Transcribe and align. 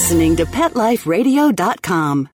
listening 0.00 0.34
to 0.34 0.46
PetLifeRadio.com. 0.46 2.30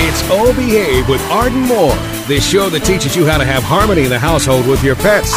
It's 0.00 0.22
Oh 0.30 0.54
Behave 0.56 1.08
with 1.08 1.20
Arden 1.22 1.62
Moore, 1.62 1.96
the 2.28 2.38
show 2.40 2.68
that 2.68 2.84
teaches 2.84 3.16
you 3.16 3.26
how 3.26 3.38
to 3.38 3.44
have 3.44 3.64
harmony 3.64 4.04
in 4.04 4.10
the 4.10 4.20
household 4.20 4.68
with 4.68 4.84
your 4.84 4.94
pets. 4.94 5.36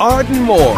Arden 0.00 0.42
Moore. 0.42 0.74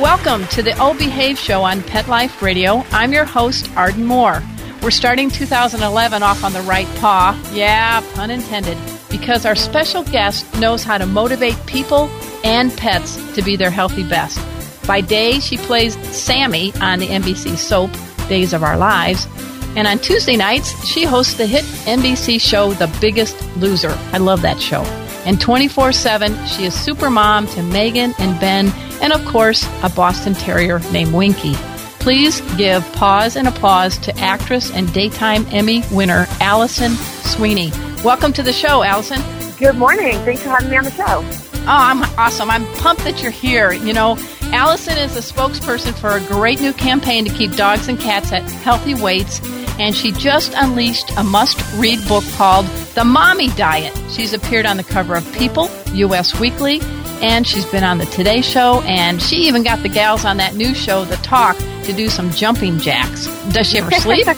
Welcome 0.00 0.44
to 0.48 0.60
the 0.60 0.74
Oh 0.80 0.92
Behave 0.98 1.38
Show 1.38 1.62
on 1.62 1.84
Pet 1.84 2.08
Life 2.08 2.42
Radio. 2.42 2.84
I'm 2.90 3.12
your 3.12 3.24
host, 3.24 3.70
Arden 3.76 4.04
Moore. 4.04 4.42
We're 4.82 4.90
starting 4.90 5.30
2011 5.30 6.20
off 6.24 6.42
on 6.42 6.52
the 6.52 6.62
right 6.62 6.88
paw. 6.96 7.40
Yeah, 7.52 8.00
pun 8.14 8.32
intended. 8.32 8.76
Because 9.08 9.46
our 9.46 9.54
special 9.54 10.02
guest 10.02 10.52
knows 10.58 10.82
how 10.82 10.98
to 10.98 11.06
motivate 11.06 11.54
people 11.66 12.10
and 12.42 12.76
pets 12.76 13.16
to 13.34 13.42
be 13.42 13.54
their 13.54 13.70
healthy 13.70 14.02
best. 14.02 14.40
By 14.84 15.00
day, 15.00 15.38
she 15.38 15.58
plays 15.58 15.96
Sami 16.08 16.72
on 16.80 16.98
the 16.98 17.06
NBC 17.06 17.56
soap 17.56 17.92
Days 18.28 18.52
of 18.52 18.64
Our 18.64 18.76
Lives. 18.76 19.28
And 19.76 19.86
on 19.86 20.00
Tuesday 20.00 20.36
nights, 20.36 20.84
she 20.84 21.04
hosts 21.04 21.34
the 21.34 21.46
hit 21.46 21.64
NBC 21.86 22.40
show 22.40 22.72
The 22.72 22.92
Biggest 23.00 23.40
Loser. 23.58 23.96
I 24.12 24.18
love 24.18 24.42
that 24.42 24.60
show. 24.60 24.82
And 25.28 25.38
24 25.38 25.92
7, 25.92 26.46
she 26.46 26.64
is 26.64 26.72
super 26.72 27.10
mom 27.10 27.46
to 27.48 27.62
Megan 27.62 28.14
and 28.18 28.40
Ben, 28.40 28.72
and 29.02 29.12
of 29.12 29.22
course, 29.26 29.68
a 29.82 29.90
Boston 29.90 30.32
Terrier 30.32 30.78
named 30.90 31.12
Winky. 31.12 31.52
Please 32.00 32.40
give 32.56 32.82
pause 32.94 33.36
and 33.36 33.46
applause 33.46 33.98
to 33.98 34.18
actress 34.20 34.70
and 34.70 34.90
daytime 34.94 35.44
Emmy 35.50 35.82
winner 35.92 36.24
Alison 36.40 36.92
Sweeney. 37.24 37.70
Welcome 38.02 38.32
to 38.32 38.42
the 38.42 38.54
show, 38.54 38.82
Alison. 38.82 39.20
Good 39.58 39.76
morning. 39.76 40.14
Thanks 40.20 40.40
for 40.40 40.48
having 40.48 40.70
me 40.70 40.78
on 40.78 40.84
the 40.84 40.92
show. 40.92 41.04
Oh, 41.04 41.62
I'm 41.66 42.02
awesome. 42.18 42.48
I'm 42.48 42.64
pumped 42.76 43.04
that 43.04 43.22
you're 43.22 43.30
here. 43.30 43.72
You 43.72 43.92
know, 43.92 44.16
Alison 44.44 44.96
is 44.96 45.14
a 45.14 45.20
spokesperson 45.20 45.92
for 45.92 46.12
a 46.12 46.20
great 46.26 46.62
new 46.62 46.72
campaign 46.72 47.26
to 47.26 47.30
keep 47.30 47.54
dogs 47.54 47.86
and 47.86 48.00
cats 48.00 48.32
at 48.32 48.50
healthy 48.50 48.94
weights, 48.94 49.40
and 49.78 49.94
she 49.94 50.12
just 50.12 50.52
unleashed 50.56 51.10
a 51.16 51.24
must 51.24 51.60
read 51.74 51.98
book 52.08 52.24
called 52.32 52.66
The 52.94 53.04
Mommy 53.04 53.48
Diet. 53.50 53.96
She's 54.10 54.32
appeared 54.32 54.66
on 54.66 54.76
the 54.76 54.84
cover 54.84 55.14
of 55.14 55.32
People, 55.32 55.70
US 55.94 56.38
Weekly, 56.38 56.80
and 57.20 57.46
she's 57.46 57.66
been 57.66 57.84
on 57.84 57.98
the 57.98 58.06
Today 58.06 58.42
Show, 58.42 58.80
and 58.82 59.20
she 59.20 59.36
even 59.36 59.62
got 59.62 59.82
the 59.82 59.88
gals 59.88 60.24
on 60.24 60.36
that 60.38 60.54
new 60.54 60.74
show, 60.74 61.04
The 61.04 61.16
Talk, 61.16 61.56
to 61.84 61.92
do 61.92 62.08
some 62.08 62.30
jumping 62.30 62.78
jacks. 62.78 63.26
Does 63.50 63.68
she 63.70 63.78
ever 63.78 63.90
sleep? 63.92 64.26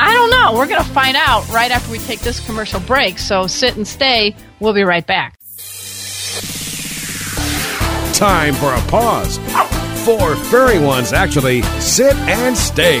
I 0.00 0.14
don't 0.14 0.30
know. 0.30 0.56
We're 0.56 0.68
going 0.68 0.82
to 0.82 0.90
find 0.90 1.16
out 1.16 1.48
right 1.48 1.72
after 1.72 1.90
we 1.90 1.98
take 1.98 2.20
this 2.20 2.38
commercial 2.46 2.78
break. 2.80 3.18
So 3.18 3.48
sit 3.48 3.76
and 3.76 3.86
stay. 3.86 4.36
We'll 4.60 4.72
be 4.72 4.84
right 4.84 5.04
back. 5.04 5.34
Time 8.14 8.54
for 8.54 8.72
a 8.72 8.80
pause. 8.88 9.38
Four 10.04 10.36
furry 10.36 10.78
ones 10.78 11.12
actually 11.12 11.62
sit 11.80 12.14
and 12.14 12.56
stay. 12.56 13.00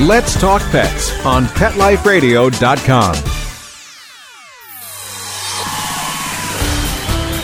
Let's 0.00 0.40
talk 0.40 0.62
pets 0.70 1.10
on 1.26 1.46
PetLifeRadio.com. 1.46 3.14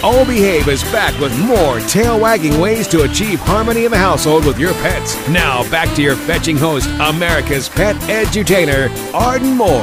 Oh 0.07 0.25
Behave 0.25 0.69
is 0.69 0.85
back 0.85 1.19
with 1.19 1.37
more 1.41 1.81
tail 1.81 2.21
wagging 2.21 2.61
ways 2.61 2.87
to 2.89 3.03
achieve 3.03 3.41
harmony 3.41 3.87
in 3.87 3.91
the 3.91 3.99
household 3.99 4.47
with 4.47 4.61
your 4.61 4.73
pets. 4.75 5.17
Now 5.29 5.69
back 5.69 5.93
to 5.97 6.03
your 6.03 6.15
fetching 6.15 6.57
host, 6.57 6.89
America's 7.01 7.69
pet 7.69 7.97
edutainer, 8.03 8.89
Arden 9.13 9.57
Moore. 9.57 9.83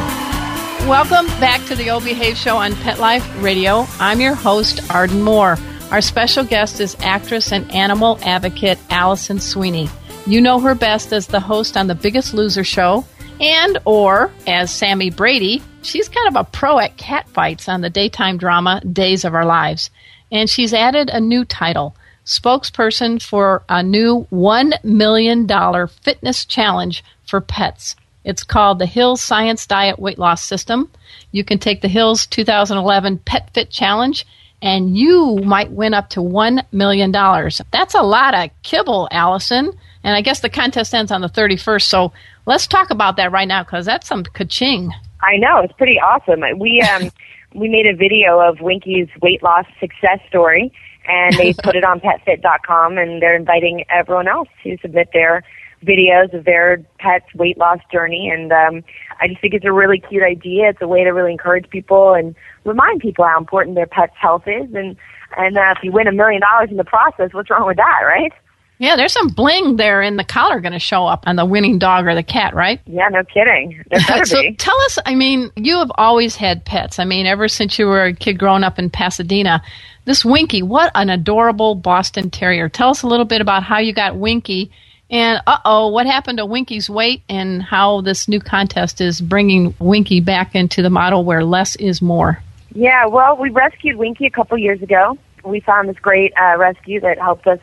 Welcome 0.87 1.27
back 1.41 1.65
to 1.65 1.75
the 1.75 1.89
O 1.89 1.99
Behave 1.99 2.37
Show 2.37 2.55
on 2.55 2.73
Pet 2.75 2.99
Life 2.99 3.29
Radio. 3.43 3.85
I'm 3.99 4.21
your 4.21 4.33
host, 4.35 4.79
Arden 4.89 5.21
Moore. 5.21 5.57
Our 5.91 5.99
special 5.99 6.45
guest 6.45 6.79
is 6.79 6.95
actress 7.01 7.51
and 7.51 7.69
animal 7.71 8.17
advocate 8.21 8.79
Alison 8.89 9.41
Sweeney. 9.41 9.89
You 10.31 10.39
know 10.39 10.61
her 10.61 10.75
best 10.75 11.11
as 11.11 11.27
the 11.27 11.41
host 11.41 11.75
on 11.75 11.87
The 11.87 11.93
Biggest 11.93 12.33
Loser 12.33 12.63
show 12.63 13.03
and 13.41 13.77
or 13.83 14.31
as 14.47 14.73
Sami 14.73 15.09
Brady. 15.09 15.61
She's 15.81 16.07
kind 16.07 16.29
of 16.29 16.37
a 16.37 16.49
pro 16.49 16.79
at 16.79 16.95
cat 16.95 17.27
fights 17.27 17.67
on 17.67 17.81
the 17.81 17.89
daytime 17.89 18.37
drama 18.37 18.79
Days 18.79 19.25
of 19.25 19.33
Our 19.33 19.43
Lives. 19.43 19.89
And 20.31 20.49
she's 20.49 20.73
added 20.73 21.09
a 21.09 21.19
new 21.19 21.43
title, 21.43 21.97
spokesperson 22.25 23.21
for 23.21 23.63
a 23.67 23.83
new 23.83 24.25
$1 24.31 24.81
million 24.85 25.87
fitness 26.01 26.45
challenge 26.45 27.03
for 27.25 27.41
pets. 27.41 27.97
It's 28.23 28.45
called 28.45 28.79
the 28.79 28.85
Hills 28.85 29.21
Science 29.21 29.67
Diet 29.67 29.99
Weight 29.99 30.17
Loss 30.17 30.45
System. 30.45 30.89
You 31.33 31.43
can 31.43 31.59
take 31.59 31.81
the 31.81 31.89
Hills 31.89 32.25
2011 32.27 33.17
Pet 33.25 33.49
Fit 33.53 33.69
Challenge 33.69 34.25
and 34.61 34.97
you 34.97 35.41
might 35.43 35.71
win 35.71 35.93
up 35.93 36.11
to 36.11 36.21
$1 36.21 36.65
million. 36.71 37.11
That's 37.11 37.95
a 37.95 38.01
lot 38.01 38.33
of 38.33 38.49
kibble, 38.63 39.09
Alison. 39.11 39.77
And 40.03 40.15
I 40.15 40.21
guess 40.21 40.39
the 40.39 40.49
contest 40.49 40.93
ends 40.93 41.11
on 41.11 41.21
the 41.21 41.29
31st. 41.29 41.83
So 41.83 42.11
let's 42.45 42.67
talk 42.67 42.89
about 42.89 43.17
that 43.17 43.31
right 43.31 43.47
now 43.47 43.63
because 43.63 43.85
that's 43.85 44.07
some 44.07 44.23
ka-ching. 44.23 44.91
I 45.21 45.37
know 45.37 45.59
it's 45.59 45.73
pretty 45.73 45.99
awesome. 45.99 46.41
We 46.59 46.81
um 46.81 47.11
we 47.53 47.67
made 47.69 47.85
a 47.85 47.95
video 47.95 48.39
of 48.39 48.61
Winky's 48.61 49.09
weight 49.21 49.43
loss 49.43 49.65
success 49.79 50.19
story, 50.27 50.71
and 51.07 51.35
they 51.35 51.53
put 51.53 51.75
it 51.75 51.83
on 51.83 51.99
PetFit.com, 52.01 52.97
and 52.97 53.21
they're 53.21 53.35
inviting 53.35 53.83
everyone 53.89 54.27
else 54.27 54.47
to 54.63 54.77
submit 54.81 55.09
their 55.13 55.43
videos 55.85 56.33
of 56.33 56.45
their 56.45 56.77
pet's 56.99 57.33
weight 57.35 57.57
loss 57.57 57.79
journey. 57.91 58.29
And 58.29 58.51
um, 58.51 58.83
I 59.19 59.27
just 59.27 59.41
think 59.41 59.53
it's 59.53 59.65
a 59.65 59.71
really 59.71 59.99
cute 59.99 60.23
idea. 60.23 60.69
It's 60.69 60.81
a 60.81 60.87
way 60.87 61.03
to 61.03 61.09
really 61.09 61.31
encourage 61.31 61.69
people 61.69 62.13
and 62.13 62.35
remind 62.65 63.01
people 63.01 63.25
how 63.25 63.37
important 63.37 63.75
their 63.75 63.87
pet's 63.87 64.15
health 64.15 64.43
is. 64.47 64.73
And 64.73 64.95
and 65.37 65.57
uh, 65.57 65.73
if 65.75 65.83
you 65.83 65.91
win 65.91 66.07
a 66.07 66.11
million 66.11 66.41
dollars 66.41 66.69
in 66.71 66.77
the 66.77 66.83
process, 66.83 67.33
what's 67.33 67.49
wrong 67.49 67.65
with 67.65 67.77
that, 67.77 68.01
right? 68.05 68.33
Yeah, 68.81 68.95
there's 68.95 69.13
some 69.13 69.27
bling 69.27 69.75
there 69.75 70.01
in 70.01 70.17
the 70.17 70.23
collar 70.23 70.59
going 70.59 70.73
to 70.73 70.79
show 70.79 71.05
up 71.05 71.25
on 71.27 71.35
the 71.35 71.45
winning 71.45 71.77
dog 71.77 72.07
or 72.07 72.15
the 72.15 72.23
cat, 72.23 72.55
right? 72.55 72.81
Yeah, 72.87 73.09
no 73.09 73.23
kidding. 73.23 73.83
So 74.25 74.41
be. 74.41 74.55
tell 74.55 74.75
us, 74.81 74.97
I 75.05 75.13
mean, 75.13 75.51
you 75.55 75.77
have 75.77 75.91
always 75.95 76.35
had 76.35 76.65
pets. 76.65 76.97
I 76.97 77.05
mean, 77.05 77.27
ever 77.27 77.47
since 77.47 77.77
you 77.77 77.85
were 77.85 78.05
a 78.05 78.13
kid 78.13 78.39
growing 78.39 78.63
up 78.63 78.79
in 78.79 78.89
Pasadena. 78.89 79.61
This 80.05 80.25
Winky, 80.25 80.63
what 80.63 80.91
an 80.95 81.11
adorable 81.11 81.75
Boston 81.75 82.31
Terrier. 82.31 82.69
Tell 82.69 82.89
us 82.89 83.03
a 83.03 83.07
little 83.07 83.25
bit 83.25 83.39
about 83.39 83.61
how 83.61 83.77
you 83.77 83.93
got 83.93 84.15
Winky 84.15 84.71
and 85.11 85.43
uh 85.45 85.59
oh, 85.63 85.89
what 85.89 86.07
happened 86.07 86.39
to 86.39 86.45
Winky's 86.47 86.89
weight 86.89 87.21
and 87.29 87.61
how 87.61 88.01
this 88.01 88.27
new 88.27 88.39
contest 88.39 88.99
is 88.99 89.21
bringing 89.21 89.75
Winky 89.77 90.21
back 90.21 90.55
into 90.55 90.81
the 90.81 90.89
model 90.89 91.23
where 91.23 91.45
less 91.45 91.75
is 91.75 92.01
more. 92.01 92.41
Yeah, 92.73 93.05
well, 93.05 93.37
we 93.37 93.51
rescued 93.51 93.97
Winky 93.97 94.25
a 94.25 94.31
couple 94.31 94.57
years 94.57 94.81
ago. 94.81 95.19
We 95.43 95.59
found 95.59 95.87
this 95.87 95.99
great 95.99 96.33
uh, 96.41 96.57
rescue 96.57 96.99
that 97.01 97.19
helped 97.19 97.45
us 97.45 97.59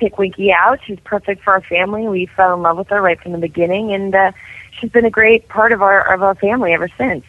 pick 0.00 0.18
Winky 0.18 0.50
out. 0.50 0.80
She's 0.84 0.98
perfect 1.04 1.44
for 1.44 1.52
our 1.52 1.60
family. 1.60 2.08
We 2.08 2.26
fell 2.26 2.54
in 2.54 2.62
love 2.62 2.78
with 2.78 2.88
her 2.88 3.00
right 3.00 3.20
from 3.20 3.32
the 3.32 3.38
beginning, 3.38 3.92
and 3.92 4.14
uh, 4.14 4.32
she's 4.72 4.90
been 4.90 5.04
a 5.04 5.10
great 5.10 5.48
part 5.48 5.72
of 5.72 5.82
our 5.82 6.12
of 6.12 6.22
our 6.22 6.34
family 6.34 6.72
ever 6.72 6.88
since. 6.98 7.24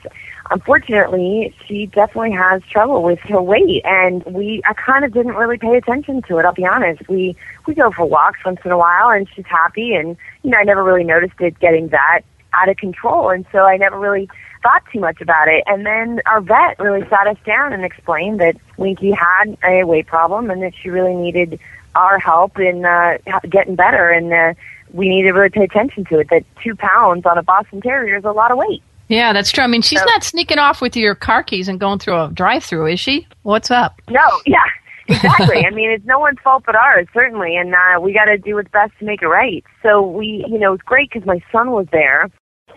Unfortunately, 0.49 1.53
she 1.65 1.85
definitely 1.85 2.31
has 2.31 2.63
trouble 2.63 3.03
with 3.03 3.19
her 3.19 3.41
weight, 3.41 3.83
and 3.85 4.23
we 4.25 4.61
I 4.67 4.73
kind 4.73 5.05
of 5.05 5.13
didn't 5.13 5.35
really 5.35 5.57
pay 5.57 5.75
attention 5.75 6.21
to 6.23 6.39
it. 6.39 6.45
I'll 6.45 6.53
be 6.53 6.65
honest. 6.65 7.07
We 7.07 7.35
we 7.67 7.75
go 7.75 7.91
for 7.91 8.05
walks 8.05 8.39
once 8.43 8.61
in 8.63 8.71
a 8.71 8.77
while, 8.77 9.09
and 9.09 9.27
she's 9.35 9.45
happy, 9.45 9.93
and 9.93 10.17
you 10.43 10.49
know 10.49 10.57
I 10.57 10.63
never 10.63 10.83
really 10.83 11.03
noticed 11.03 11.39
it 11.39 11.59
getting 11.59 11.89
that 11.89 12.21
out 12.53 12.69
of 12.69 12.77
control, 12.77 13.29
and 13.29 13.45
so 13.51 13.59
I 13.59 13.77
never 13.77 13.99
really 13.99 14.29
thought 14.63 14.83
too 14.91 14.99
much 14.99 15.21
about 15.21 15.47
it. 15.47 15.63
And 15.67 15.85
then 15.85 16.21
our 16.25 16.41
vet 16.41 16.79
really 16.79 17.07
sat 17.09 17.27
us 17.27 17.37
down 17.45 17.73
and 17.73 17.83
explained 17.83 18.39
that 18.39 18.55
Winky 18.77 19.11
had 19.11 19.57
a 19.63 19.83
weight 19.83 20.05
problem 20.05 20.51
and 20.51 20.61
that 20.61 20.73
she 20.75 20.89
really 20.89 21.15
needed 21.15 21.59
our 21.95 22.19
help 22.19 22.59
in 22.59 22.85
uh, 22.85 23.17
getting 23.49 23.75
better, 23.75 24.09
and 24.09 24.33
uh, 24.33 24.53
we 24.93 25.09
need 25.09 25.23
to 25.23 25.31
really 25.31 25.49
pay 25.49 25.63
attention 25.63 26.05
to 26.05 26.19
it. 26.19 26.29
That 26.29 26.43
two 26.63 26.75
pounds 26.75 27.25
on 27.25 27.37
a 27.37 27.43
Boston 27.43 27.81
Terrier 27.81 28.17
is 28.17 28.25
a 28.25 28.31
lot 28.31 28.51
of 28.51 28.57
weight. 28.57 28.81
Yeah, 29.07 29.33
that's 29.33 29.51
true. 29.51 29.63
I 29.63 29.67
mean, 29.67 29.81
she's 29.81 29.99
so, 29.99 30.05
not 30.05 30.23
sneaking 30.23 30.57
off 30.57 30.81
with 30.81 30.95
your 30.95 31.15
car 31.15 31.43
keys 31.43 31.67
and 31.67 31.79
going 31.79 31.99
through 31.99 32.15
a 32.15 32.31
drive-through, 32.33 32.87
is 32.93 32.99
she? 32.99 33.27
What's 33.43 33.69
up? 33.69 34.01
No, 34.09 34.21
yeah, 34.45 34.63
exactly. 35.07 35.65
I 35.65 35.69
mean, 35.69 35.91
it's 35.91 36.05
no 36.05 36.19
one's 36.19 36.39
fault 36.39 36.63
but 36.65 36.75
ours, 36.75 37.07
certainly, 37.13 37.57
and 37.57 37.75
uh, 37.75 37.99
we 37.99 38.13
got 38.13 38.25
to 38.25 38.37
do 38.37 38.55
what's 38.55 38.71
best 38.71 38.93
to 38.99 39.05
make 39.05 39.21
it 39.21 39.27
right. 39.27 39.65
So 39.83 40.01
we, 40.01 40.45
you 40.47 40.57
know, 40.57 40.73
it's 40.73 40.83
great 40.83 41.09
because 41.11 41.25
my 41.25 41.41
son 41.51 41.71
was 41.71 41.87
there. 41.91 42.29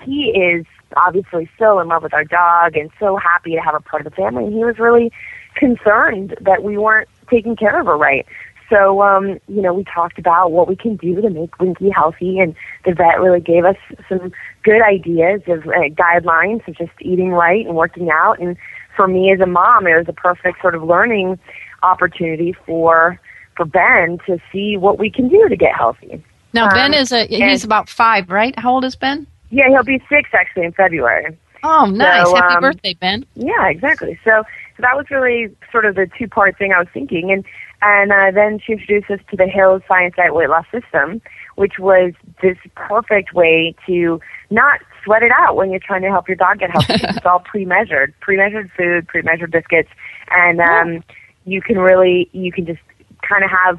He 0.03 0.31
is 0.31 0.67
obviously 0.97 1.49
so 1.59 1.81
in 1.81 1.89
love 1.89 2.03
with 2.03 2.15
our 2.15 2.25
dog 2.25 2.77
and 2.77 2.91
so 2.99 3.17
happy 3.17 3.55
to 3.55 3.61
have 3.61 3.75
her 3.75 3.81
part 3.81 4.05
of 4.05 4.13
the 4.13 4.17
family. 4.17 4.45
And 4.45 4.53
he 4.53 4.65
was 4.65 4.79
really 4.79 5.13
concerned 5.55 6.37
that 6.41 6.63
we 6.63 6.77
weren't 6.79 7.09
taking 7.31 7.57
care 7.57 7.79
of 7.81 7.87
her 7.87 7.97
right. 7.97 8.27
So, 8.71 9.03
um, 9.03 9.39
you 9.47 9.61
know, 9.61 9.75
we 9.75 9.85
talked 9.85 10.19
about 10.19 10.53
what 10.53 10.69
we 10.69 10.77
can 10.77 10.97
do 10.97 11.21
to 11.21 11.31
make 11.31 11.59
Winky 11.61 11.91
healthy, 11.91 12.39
and 12.39 12.55
the 12.85 12.95
vet 12.95 13.21
really 13.21 13.41
gave 13.41 13.65
us 13.65 13.77
some 14.09 14.33
good 14.63 14.83
ideas 14.83 15.43
of 15.47 15.67
uh, 15.67 15.89
guidelines 15.91 16.67
of 16.67 16.77
just 16.77 16.93
eating 17.01 17.31
right 17.31 17.67
and 17.67 17.77
working 17.77 18.11
out. 18.11 18.41
And 18.41 18.57
for 18.97 19.07
me 19.07 19.33
as 19.33 19.41
a 19.41 19.47
mom, 19.47 19.87
it 19.87 19.97
was 19.97 20.09
a 20.09 20.13
perfect 20.13 20.61
sort 20.61 20.75
of 20.75 20.83
learning 20.83 21.39
opportunity 21.83 22.55
for 22.65 23.21
for 23.57 23.65
Ben 23.65 24.19
to 24.27 24.39
see 24.51 24.77
what 24.77 24.99
we 24.99 25.11
can 25.11 25.29
do 25.29 25.49
to 25.49 25.57
get 25.57 25.77
healthy. 25.77 26.23
Now, 26.53 26.65
um, 26.65 26.75
Ben 26.75 26.95
is 26.95 27.13
a 27.13 27.27
he's 27.27 27.65
about 27.65 27.89
five, 27.89 28.31
right? 28.31 28.59
How 28.59 28.73
old 28.73 28.85
is 28.85 28.97
Ben? 28.97 29.27
Yeah, 29.51 29.69
he'll 29.69 29.85
be 29.85 30.03
six 30.09 30.31
actually 30.33 30.65
in 30.65 30.73
February. 30.73 31.37
Oh, 31.63 31.87
nice! 31.87 32.27
So, 32.27 32.37
Happy 32.37 32.55
um, 32.55 32.61
birthday, 32.61 32.95
Ben. 32.95 33.25
Yeah, 33.35 33.69
exactly. 33.69 34.19
So, 34.25 34.43
so 34.77 34.81
that 34.81 34.97
was 34.97 35.07
really 35.11 35.55
sort 35.71 35.87
of 35.87 35.95
the 35.95 36.09
two 36.19 36.29
part 36.29 36.59
thing 36.59 36.73
I 36.73 36.79
was 36.79 36.89
thinking, 36.93 37.31
and 37.31 37.45
and 37.85 38.11
uh, 38.11 38.31
then 38.33 38.59
she 38.59 38.73
introduced 38.73 39.11
us 39.11 39.21
to 39.31 39.37
the 39.37 39.47
Hills 39.47 39.83
Science 39.87 40.15
Diet 40.17 40.35
Weight 40.35 40.49
Loss 40.49 40.65
System, 40.73 41.21
which 41.57 41.79
was 41.79 42.15
this 42.43 42.57
perfect 42.75 43.35
way 43.35 43.75
to 43.87 44.21
not 44.51 44.81
sweat 45.05 45.23
it 45.23 45.31
out 45.31 45.55
when 45.55 45.71
you're 45.71 45.81
trying 45.81 46.01
to 46.01 46.09
help 46.09 46.27
your 46.27 46.37
dog 46.37 46.61
get 46.61 46.71
healthy. 46.71 46.95
it's 47.05 47.27
all 47.27 47.41
pre-measured, 47.41 48.15
pre-measured 48.21 48.71
food, 48.75 49.07
pre-measured 49.07 49.51
biscuits, 49.51 49.91
and 50.31 50.63
um, 50.63 51.05
you 51.45 51.61
can 51.61 51.79
really, 51.79 52.31
you 52.33 52.51
can 52.51 52.65
just 52.65 52.81
kind 53.21 53.45
of 53.45 53.51
have 53.51 53.79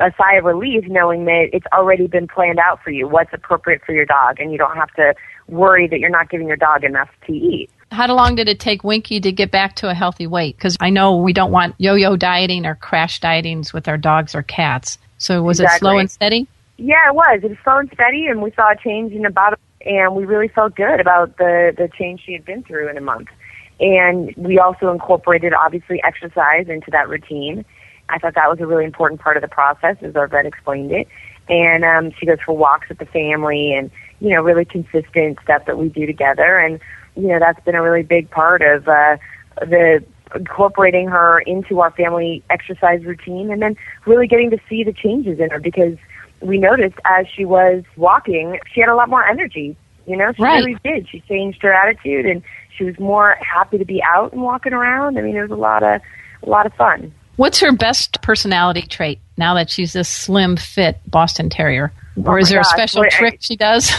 a 0.00 0.12
sigh 0.18 0.34
of 0.34 0.44
relief 0.44 0.84
knowing 0.88 1.24
that 1.26 1.50
it's 1.52 1.66
already 1.72 2.08
been 2.08 2.26
planned 2.26 2.58
out 2.58 2.82
for 2.82 2.90
you, 2.90 3.06
what's 3.06 3.32
appropriate 3.32 3.82
for 3.86 3.92
your 3.92 4.04
dog, 4.04 4.40
and 4.40 4.50
you 4.50 4.58
don't 4.58 4.74
have 4.74 4.92
to 4.94 5.14
worry 5.46 5.86
that 5.86 6.00
you're 6.00 6.10
not 6.10 6.28
giving 6.28 6.48
your 6.48 6.56
dog 6.56 6.82
enough 6.82 7.10
to 7.26 7.32
eat. 7.32 7.70
How 7.94 8.12
long 8.12 8.34
did 8.34 8.48
it 8.48 8.58
take 8.58 8.82
Winky 8.82 9.20
to 9.20 9.30
get 9.30 9.52
back 9.52 9.76
to 9.76 9.88
a 9.88 9.94
healthy 9.94 10.26
weight? 10.26 10.56
Because 10.56 10.76
I 10.80 10.90
know 10.90 11.16
we 11.16 11.32
don't 11.32 11.52
want 11.52 11.76
yo-yo 11.78 12.16
dieting 12.16 12.66
or 12.66 12.74
crash 12.74 13.20
dietings 13.20 13.72
with 13.72 13.86
our 13.86 13.96
dogs 13.96 14.34
or 14.34 14.42
cats. 14.42 14.98
So 15.18 15.42
was 15.42 15.60
exactly. 15.60 15.76
it 15.76 15.78
slow 15.78 15.98
and 15.98 16.10
steady? 16.10 16.48
Yeah, 16.76 17.08
it 17.08 17.14
was. 17.14 17.40
It 17.44 17.50
was 17.50 17.58
slow 17.62 17.78
and 17.78 17.90
steady, 17.94 18.26
and 18.26 18.42
we 18.42 18.50
saw 18.50 18.72
a 18.72 18.76
change 18.76 19.12
in 19.12 19.22
the 19.22 19.28
about, 19.28 19.60
and 19.86 20.16
we 20.16 20.24
really 20.24 20.48
felt 20.48 20.74
good 20.74 20.98
about 20.98 21.36
the 21.36 21.72
the 21.76 21.88
change 21.96 22.22
she 22.26 22.32
had 22.32 22.44
been 22.44 22.64
through 22.64 22.88
in 22.88 22.96
a 22.96 23.00
month. 23.00 23.28
And 23.78 24.34
we 24.36 24.58
also 24.58 24.90
incorporated 24.90 25.52
obviously 25.52 26.02
exercise 26.02 26.68
into 26.68 26.90
that 26.90 27.08
routine. 27.08 27.64
I 28.08 28.18
thought 28.18 28.34
that 28.34 28.50
was 28.50 28.60
a 28.60 28.66
really 28.66 28.84
important 28.84 29.20
part 29.20 29.36
of 29.36 29.40
the 29.40 29.48
process, 29.48 29.96
as 30.02 30.16
our 30.16 30.26
vet 30.26 30.46
explained 30.46 30.90
it. 30.90 31.08
And 31.48 31.84
um, 31.84 32.10
she 32.18 32.26
goes 32.26 32.38
for 32.44 32.56
walks 32.56 32.88
with 32.88 32.98
the 32.98 33.06
family, 33.06 33.72
and 33.72 33.90
you 34.20 34.30
know, 34.30 34.42
really 34.42 34.64
consistent 34.64 35.38
stuff 35.44 35.66
that 35.66 35.78
we 35.78 35.88
do 35.90 36.06
together. 36.06 36.58
And 36.58 36.80
you 37.16 37.28
know, 37.28 37.38
that's 37.38 37.62
been 37.64 37.74
a 37.74 37.82
really 37.82 38.02
big 38.02 38.30
part 38.30 38.62
of 38.62 38.88
uh, 38.88 39.16
the 39.60 40.04
incorporating 40.34 41.06
her 41.08 41.40
into 41.40 41.80
our 41.80 41.90
family 41.92 42.42
exercise 42.50 43.04
routine 43.04 43.50
and 43.50 43.62
then 43.62 43.76
really 44.06 44.26
getting 44.26 44.50
to 44.50 44.58
see 44.68 44.82
the 44.82 44.92
changes 44.92 45.38
in 45.38 45.50
her 45.50 45.60
because 45.60 45.96
we 46.40 46.58
noticed 46.58 46.96
as 47.04 47.26
she 47.28 47.44
was 47.44 47.84
walking, 47.96 48.58
she 48.72 48.80
had 48.80 48.88
a 48.88 48.94
lot 48.94 49.08
more 49.08 49.24
energy. 49.24 49.76
You 50.06 50.16
know, 50.16 50.32
she 50.32 50.42
right. 50.42 50.64
really 50.64 50.78
did. 50.84 51.08
She 51.08 51.20
changed 51.20 51.62
her 51.62 51.72
attitude 51.72 52.26
and 52.26 52.42
she 52.76 52.84
was 52.84 52.98
more 52.98 53.38
happy 53.40 53.78
to 53.78 53.84
be 53.84 54.02
out 54.02 54.32
and 54.32 54.42
walking 54.42 54.72
around. 54.72 55.18
I 55.18 55.22
mean, 55.22 55.36
it 55.36 55.42
was 55.42 55.50
a 55.50 55.56
lot 55.56 55.82
of 55.82 56.00
a 56.42 56.48
lot 56.48 56.66
of 56.66 56.74
fun. 56.74 57.14
What's 57.36 57.58
her 57.60 57.72
best 57.72 58.20
personality 58.20 58.82
trait 58.82 59.18
now 59.36 59.54
that 59.54 59.70
she's 59.70 59.92
this 59.92 60.08
slim, 60.08 60.56
fit 60.56 61.00
Boston 61.06 61.48
Terrier? 61.48 61.92
Or 62.24 62.38
oh 62.38 62.40
is 62.40 62.48
there 62.48 62.60
gosh. 62.60 62.66
a 62.66 62.70
special 62.70 63.02
Wait, 63.02 63.10
trick 63.10 63.38
she 63.40 63.56
does? 63.56 63.92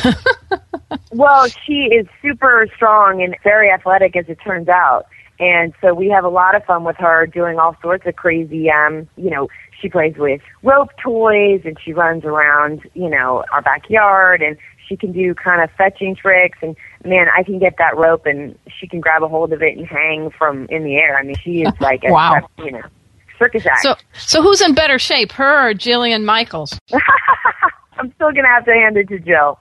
well, 1.12 1.48
she 1.48 1.90
is 1.92 2.08
super 2.22 2.68
strong 2.76 3.22
and 3.22 3.36
very 3.44 3.70
athletic, 3.72 4.16
as 4.16 4.26
it 4.30 4.40
turns 4.44 4.70
out. 4.70 5.06
And 5.40 5.74
so 5.82 5.94
we 5.94 6.10
have 6.10 6.24
a 6.24 6.30
lot 6.30 6.56
of 6.56 6.64
fun 6.64 6.86
with 6.86 6.96
her 6.98 7.28
doing 7.28 7.60
all 7.60 7.76
sorts 7.82 8.06
of 8.06 8.16
crazy, 8.16 8.70
um, 8.70 9.08
you 9.18 9.30
know, 9.30 9.50
she 9.82 9.90
plays 9.90 10.16
with 10.18 10.42
rope 10.64 10.92
toys 11.04 11.62
and 11.66 11.78
she 11.84 11.92
runs 11.92 12.24
around, 12.24 12.82
you 12.94 13.10
know, 13.10 13.44
our 13.52 13.62
backyard 13.62 14.42
and 14.42 14.56
she 14.88 14.96
can 14.96 15.12
do 15.12 15.36
kind 15.36 15.62
of 15.62 15.70
fetching 15.78 16.16
tricks 16.16 16.58
and 16.62 16.76
man, 17.04 17.28
I 17.36 17.44
can 17.44 17.60
get 17.60 17.76
that 17.80 17.98
rope 17.98 18.26
and 18.26 18.58
she 18.80 18.88
can 18.88 19.02
grab 19.02 19.24
a 19.24 19.28
hold 19.28 19.52
of 19.52 19.62
it 19.62 19.78
and 19.78 19.86
hang 19.86 20.30
from 20.30 20.68
in 20.70 20.84
the 20.84 20.96
air. 20.96 21.18
I 21.18 21.24
mean, 21.24 21.36
she 21.44 21.64
is 21.64 21.74
like 21.82 22.04
a, 22.06 22.12
wow. 22.12 22.48
you 22.58 22.72
know, 22.72 22.84
circus 23.38 23.66
act. 23.66 23.82
So, 23.82 23.96
so 24.14 24.42
who's 24.42 24.62
in 24.62 24.74
better 24.74 25.00
shape, 25.00 25.34
her 25.34 25.70
or 25.70 25.74
Jillian 25.74 26.24
Michaels? 26.24 26.80
I'm 27.98 28.12
still 28.14 28.32
gonna 28.32 28.48
have 28.48 28.66
to 28.66 28.74
hand 28.74 28.98
it 28.98 29.08
to 29.10 29.20
Jill. 29.20 29.60